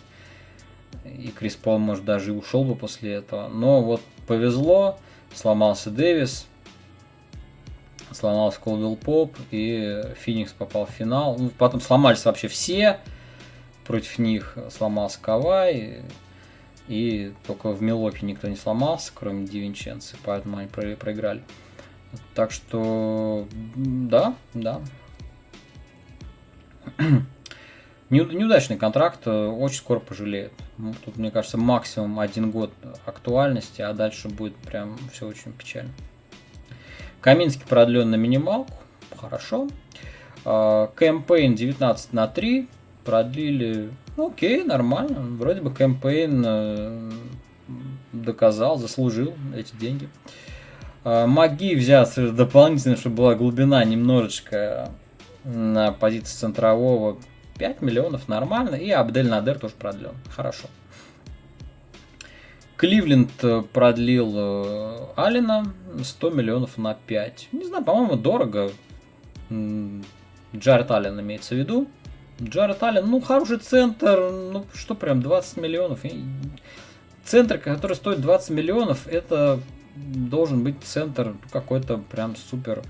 [1.05, 3.47] И Крис Пол, может, даже и ушел бы после этого.
[3.47, 4.99] Но вот повезло.
[5.33, 6.47] Сломался Дэвис.
[8.11, 9.35] Сломался Колдвелл Поп.
[9.51, 11.37] И Феникс попал в финал.
[11.37, 12.99] Ну, потом сломались вообще все.
[13.85, 16.03] Против них сломался Кавай.
[16.87, 21.41] И только в Милоке никто не сломался, кроме Дивинченцы, поэтому они проиграли.
[22.35, 24.81] Так что, да, да.
[28.09, 30.53] Неудачный контракт, э, очень скоро пожалеют.
[30.77, 32.71] Ну, тут, мне кажется, максимум один год
[33.05, 35.91] актуальности, а дальше будет прям все очень печально.
[37.21, 38.73] Каминский продлен на минималку.
[39.15, 39.69] Хорошо.
[40.43, 42.67] Кэмпейн 19 на 3
[43.03, 43.89] продлили.
[44.17, 45.21] Ну, окей, нормально.
[45.37, 47.11] Вроде бы кэмпейн э,
[48.11, 50.09] доказал, заслужил эти деньги.
[51.03, 54.89] Маги взят дополнительно, чтобы была глубина немножечко
[55.43, 57.17] на позиции центрового
[57.57, 58.75] 5 миллионов нормально.
[58.75, 60.13] И Абдель Надер тоже продлен.
[60.35, 60.67] Хорошо.
[62.77, 67.49] Кливленд э, продлил э, Алина 100 миллионов на 5.
[67.53, 68.71] Не знаю, по-моему, дорого.
[69.49, 71.87] Джаред Аллен имеется в виду.
[72.41, 76.01] Джаред Аллен, ну, хороший центр, ну, что прям, 20 миллионов.
[77.23, 79.59] Центр, который стоит 20 миллионов, это
[79.95, 82.83] должен быть центр какой-то прям супер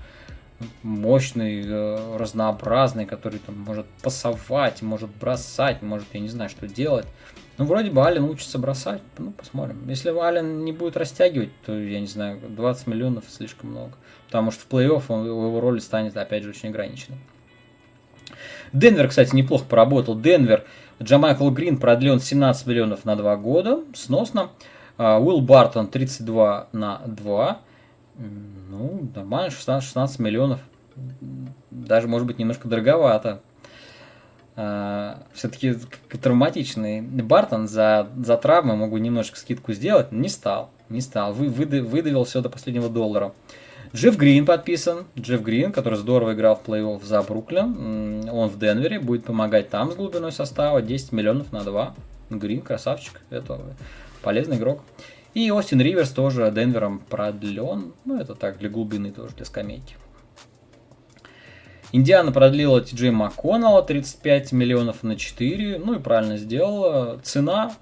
[0.82, 7.06] мощный, э, разнообразный, который там может пасовать, может бросать, может, я не знаю, что делать.
[7.58, 9.00] Ну, вроде бы Ален учится бросать.
[9.18, 9.88] Ну, посмотрим.
[9.88, 13.92] Если Ален не будет растягивать, то, я не знаю, 20 миллионов слишком много.
[14.26, 17.18] Потому что в плей-офф его роль станет, опять же, очень ограниченной.
[18.72, 20.18] Денвер, кстати, неплохо поработал.
[20.18, 20.64] Денвер,
[21.02, 23.80] Джамайкл Грин продлен 17 миллионов на 2 года.
[23.94, 24.50] Сносно.
[24.98, 27.60] А, Уилл Бартон 32 на 2.
[28.18, 30.60] Ну, нормально, 16, 16 миллионов.
[31.70, 33.40] Даже, может быть, немножко дороговато.
[34.56, 35.74] Uh, все-таки
[36.22, 37.02] травматичный.
[37.02, 40.70] Бартон за, за травмы могу немножко скидку сделать, не стал.
[40.88, 41.34] Не стал.
[41.34, 43.34] Вы, выдавил, выдавил все до последнего доллара.
[43.94, 45.04] Джефф Грин подписан.
[45.18, 48.28] Джефф Грин, который здорово играл в плей-офф за Бруклин.
[48.30, 50.80] Он в Денвере, будет помогать там с глубиной состава.
[50.80, 51.94] 10 миллионов на 2.
[52.30, 53.20] Грин, красавчик.
[53.28, 53.60] Это
[54.22, 54.80] полезный игрок.
[55.36, 57.92] И Остин Риверс тоже Денвером продлен.
[58.06, 59.94] Ну, это так, для глубины тоже, для скамейки.
[61.92, 65.78] Индиана продлила Ти Джей МакКоннелла 35 миллионов на 4.
[65.78, 67.20] Ну и правильно сделала.
[67.22, 67.74] Цена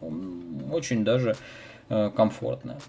[0.72, 1.36] очень даже
[1.90, 2.80] э, комфортная.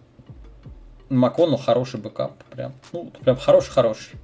[1.10, 2.34] МакКоннелл хороший бэкап.
[2.46, 4.16] Прям, ну, прям хороший-хороший.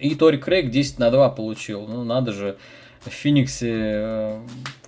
[0.00, 1.86] И Тори Крейг 10 на 2 получил.
[1.86, 2.58] Ну, надо же.
[3.02, 4.40] В Фениксе э,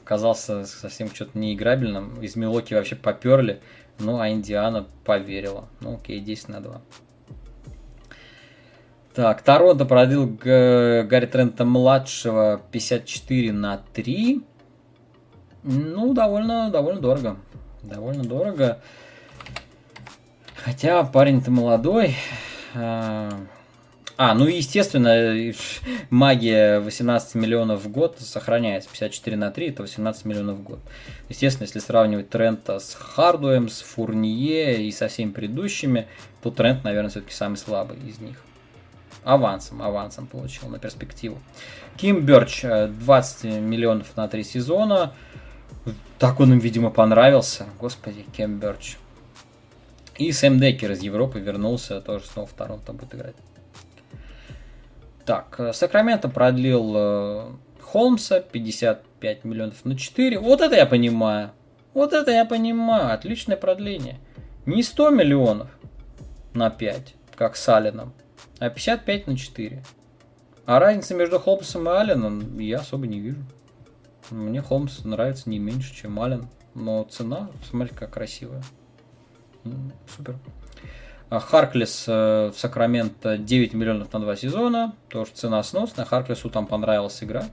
[0.02, 2.20] казался совсем что-то неиграбельным.
[2.20, 3.61] Из Милуоки вообще поперли.
[4.01, 5.68] Ну, а Индиана поверила.
[5.80, 6.80] Ну, окей, 10 на 2.
[9.14, 14.42] Так, Торонто продлил Гарри Трента младшего 54 на 3.
[15.62, 17.36] Ну, довольно, довольно дорого.
[17.82, 18.80] Довольно дорого.
[20.57, 22.16] Хотя парень-то молодой.
[24.23, 25.35] А, ну и естественно,
[26.11, 28.91] магия 18 миллионов в год сохраняется.
[28.91, 30.79] 54 на 3 это 18 миллионов в год.
[31.31, 36.07] Естественно, если сравнивать Трента с Хардуем, с Фурнье и со всеми предыдущими,
[36.43, 38.37] то Трент, наверное, все-таки самый слабый из них.
[39.25, 41.39] Авансом, авансом получил на перспективу.
[41.97, 45.14] Ким Берч 20 миллионов на 3 сезона.
[46.18, 47.64] Так он им, видимо, понравился.
[47.81, 48.99] Господи, Ким Берч.
[50.18, 53.35] И Сэм Деккер из Европы вернулся, тоже снова в Торонто будет играть.
[55.31, 60.41] Так, э, Сакраменто продлил э, Холмса 55 миллионов на 4.
[60.41, 61.53] Вот это я понимаю.
[61.95, 63.14] Вот это я понимаю.
[63.14, 64.18] Отличное продление.
[64.66, 65.68] Не 100 миллионов
[66.53, 68.12] на 5, как с Алленом,
[68.59, 69.85] а 55 на 4.
[70.66, 73.39] А разница между Холмсом и Алленом я особо не вижу.
[74.31, 76.49] Мне Холмс нравится не меньше, чем Аллен.
[76.74, 78.64] Но цена, смотри, как красивая.
[80.09, 80.35] Супер.
[81.31, 84.95] А Харклес э, в Сакраменто 9 миллионов на 2 сезона.
[85.09, 86.05] Тоже цена сносная.
[86.05, 87.53] Харклесу там понравилось играть.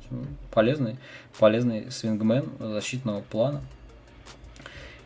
[0.51, 0.97] Полезный,
[1.37, 3.61] полезный свингмен защитного плана.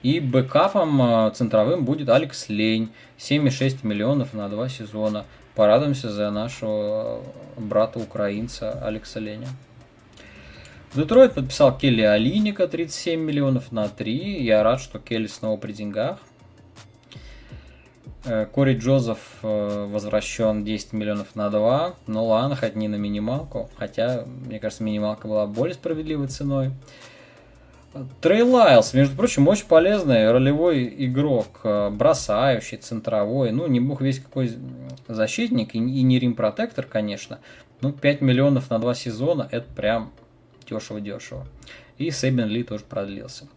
[0.04, 2.94] И бэкапом э, центровым будет Алекс Лень.
[3.20, 5.26] 7,6 миллионов на 2 сезона.
[5.54, 7.22] Порадуемся за нашего
[7.58, 9.50] брата-украинца Алекса Леня.
[10.96, 14.42] Детройт подписал Келли Алиника 37 миллионов на 3.
[14.42, 16.20] Я рад, что Келли снова при деньгах.
[18.24, 21.96] Э, Кори Джозеф э, возвращен 10 миллионов на 2.
[22.08, 23.70] Ну ладно, хоть не на минималку.
[23.78, 26.72] Хотя, мне кажется, минималка была более справедливой ценой.
[28.22, 34.20] Трей Лайлс, между прочим, очень полезный ролевой игрок, э, бросающий, центровой, ну, не бог весь
[34.20, 34.52] какой
[35.10, 37.40] защитник и, не рим-протектор, конечно,
[37.82, 40.12] ну, 5 миллионов на 2 сезона, это прям
[40.70, 41.46] дешево-дешево.
[41.98, 43.48] И Сейбин Ли тоже продлился.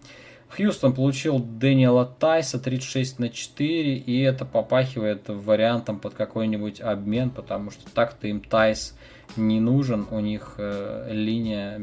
[0.48, 7.70] Хьюстон получил Дэниела Тайса 36 на 4, и это попахивает вариантом под какой-нибудь обмен, потому
[7.70, 8.96] что так-то им Тайс
[9.36, 11.80] не нужен, у них э, линия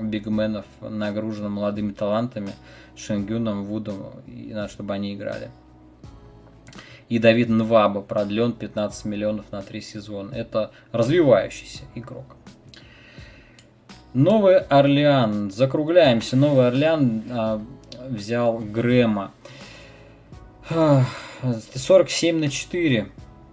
[0.00, 2.52] бигменов нагружена молодыми талантами,
[2.96, 5.50] Шенгюном, Вудом, и надо, чтобы они играли.
[7.10, 10.32] И Давид Нваба продлен 15 миллионов на 3 сезона.
[10.32, 12.36] Это развивающийся игрок.
[14.14, 15.50] Новый Орлеан.
[15.50, 16.36] Закругляемся.
[16.36, 17.62] Новый Орлеан а,
[18.10, 19.32] взял Грэма.
[20.68, 23.08] 47 на 4.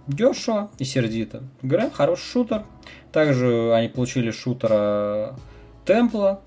[0.06, 1.42] Дешево и сердито.
[1.62, 2.64] Грэм хороший шутер.
[3.12, 5.36] Также они получили шутера
[5.84, 6.40] Темпла.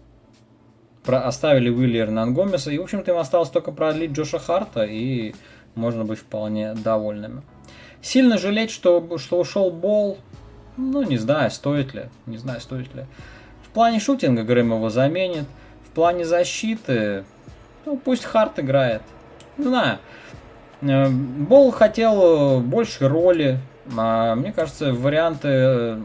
[1.03, 2.71] Про, оставили Уиллера Нангомеса.
[2.71, 4.83] И, в общем-то, им осталось только продлить Джоша Харта.
[4.83, 5.33] И
[5.75, 7.41] можно быть вполне довольными.
[8.01, 10.17] Сильно жалеть, что, что ушел Бол.
[10.77, 12.05] Ну, не знаю, стоит ли.
[12.25, 13.05] Не знаю, стоит ли.
[13.63, 15.45] В плане шутинга Грэм его заменит.
[15.87, 17.25] В плане защиты,
[17.85, 19.01] ну, пусть Харт играет.
[19.57, 19.99] Не знаю.
[20.81, 23.59] Э, Бол хотел больше роли.
[23.97, 25.97] А мне кажется, варианты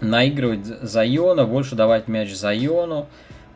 [0.00, 3.08] наигрывать Зайона, больше давать мяч Зайону,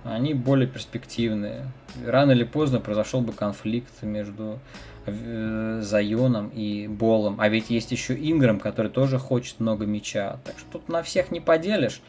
[0.04, 1.66] они более перспективные.
[2.04, 4.58] Рано или поздно произошел бы конфликт между
[5.06, 7.36] э, Зайоном и Болом.
[7.40, 10.38] А ведь есть еще Инграм, который тоже хочет много мяча.
[10.44, 12.00] Так что тут на всех не поделишь.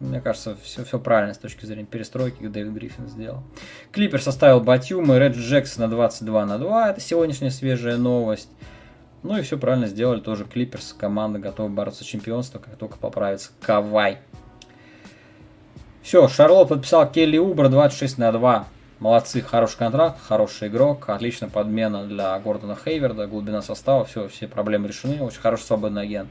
[0.00, 3.42] Мне кажется, все, все правильно с точки зрения перестройки, как Дэвид Гриффин сделал.
[3.92, 6.90] Клипер составил Батюма и Ред Джексон на 22 на 2.
[6.90, 8.50] Это сегодняшняя свежая новость.
[9.22, 10.20] Ну и все правильно сделали.
[10.20, 14.18] Тоже Клиперс, команда готова бороться за чемпионство, как только поправится Кавай.
[16.02, 18.66] Все, Шарлот подписал Келли Убре 26 на 2.
[19.00, 24.88] Молодцы, хороший контракт, хороший игрок, отличная подмена для Гордона Хейворда, глубина состава, все, все проблемы
[24.88, 26.28] решены, очень хороший свободный агент.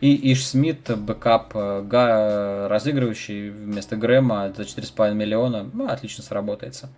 [0.00, 6.88] И Иш Смит, бэкап га, разыгрывающий вместо Грэма за 4,5 миллиона, ну, отлично сработается.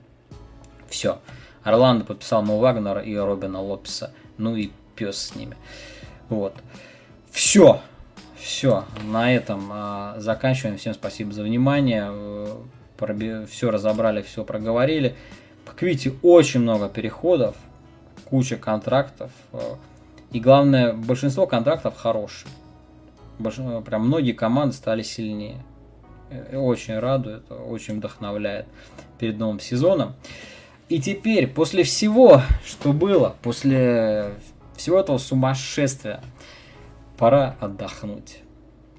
[0.88, 1.18] Все.
[1.64, 4.12] Орландо подписал Мо Вагнера и Робина Лопеса.
[4.38, 5.56] Ну и пес с ними.
[6.28, 6.54] Вот.
[7.30, 7.80] Все.
[8.36, 8.84] Все.
[9.04, 10.76] На этом а, заканчиваем.
[10.76, 12.12] Всем спасибо за внимание.
[12.96, 13.46] Проби...
[13.46, 15.16] Все разобрали, все проговорили.
[15.64, 17.56] Как видите, очень много переходов,
[18.26, 19.30] куча контрактов.
[20.30, 22.50] И главное, большинство контрактов хорошие
[23.38, 25.62] прям многие команды стали сильнее.
[26.52, 28.66] Очень радует, очень вдохновляет
[29.18, 30.14] перед новым сезоном.
[30.88, 34.34] И теперь, после всего, что было, после
[34.76, 36.20] всего этого сумасшествия,
[37.18, 38.38] пора отдохнуть.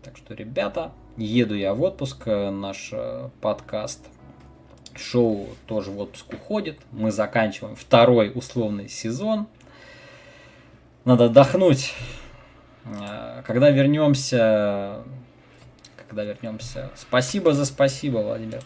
[0.03, 4.05] Так что, ребята, еду я в отпуск, наш э, подкаст
[4.95, 6.79] шоу тоже в отпуск уходит.
[6.91, 9.47] Мы заканчиваем второй условный сезон.
[11.03, 12.22] Надо отдохнуть Э,
[13.45, 14.99] когда вернемся,
[15.95, 18.61] когда вернемся, спасибо за спасибо, Владимир.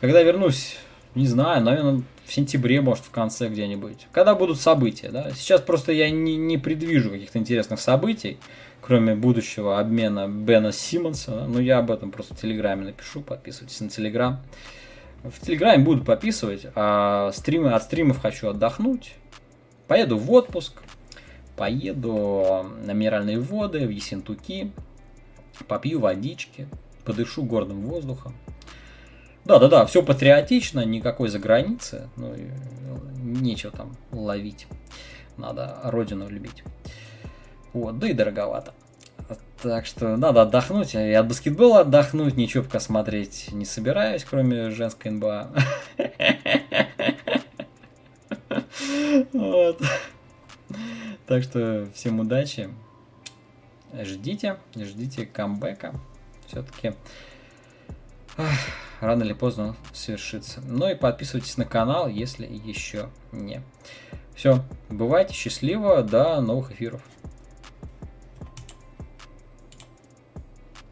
[0.00, 0.76] Когда вернусь,
[1.14, 4.08] не знаю, наверное, в сентябре, может, в конце где-нибудь.
[4.12, 5.30] Когда будут события, да?
[5.30, 8.38] Сейчас просто я не, не предвижу каких-то интересных событий,
[8.82, 11.30] кроме будущего обмена Бена Симмонса.
[11.30, 11.46] Да?
[11.46, 14.42] Ну, я об этом просто в Телеграме напишу, подписывайтесь на Телеграм.
[15.22, 19.14] В Телеграме буду подписывать, а стримы, от стримов хочу отдохнуть.
[19.88, 20.74] Поеду в отпуск,
[21.56, 24.72] поеду на минеральные воды, в Ессентуки,
[25.68, 26.68] попью водички,
[27.04, 28.34] подышу горным воздухом.
[29.44, 32.34] Да-да-да, все патриотично, никакой заграницы, ну,
[33.22, 34.66] нечего там ловить.
[35.36, 36.64] Надо родину любить.
[37.72, 38.72] Вот, да и дороговато.
[39.62, 40.94] Так что надо отдохнуть.
[40.94, 45.50] И от баскетбола отдохнуть, ничего пока смотреть не собираюсь, кроме женской НБА.
[49.32, 49.80] Вот.
[51.26, 52.70] Так что всем удачи.
[53.92, 55.94] Ждите, ждите камбэка.
[56.46, 56.94] Все-таки
[59.00, 60.60] рано или поздно он совершится.
[60.60, 63.62] Ну и подписывайтесь на канал, если еще не.
[64.34, 67.02] Все, бывайте счастливо, до новых эфиров.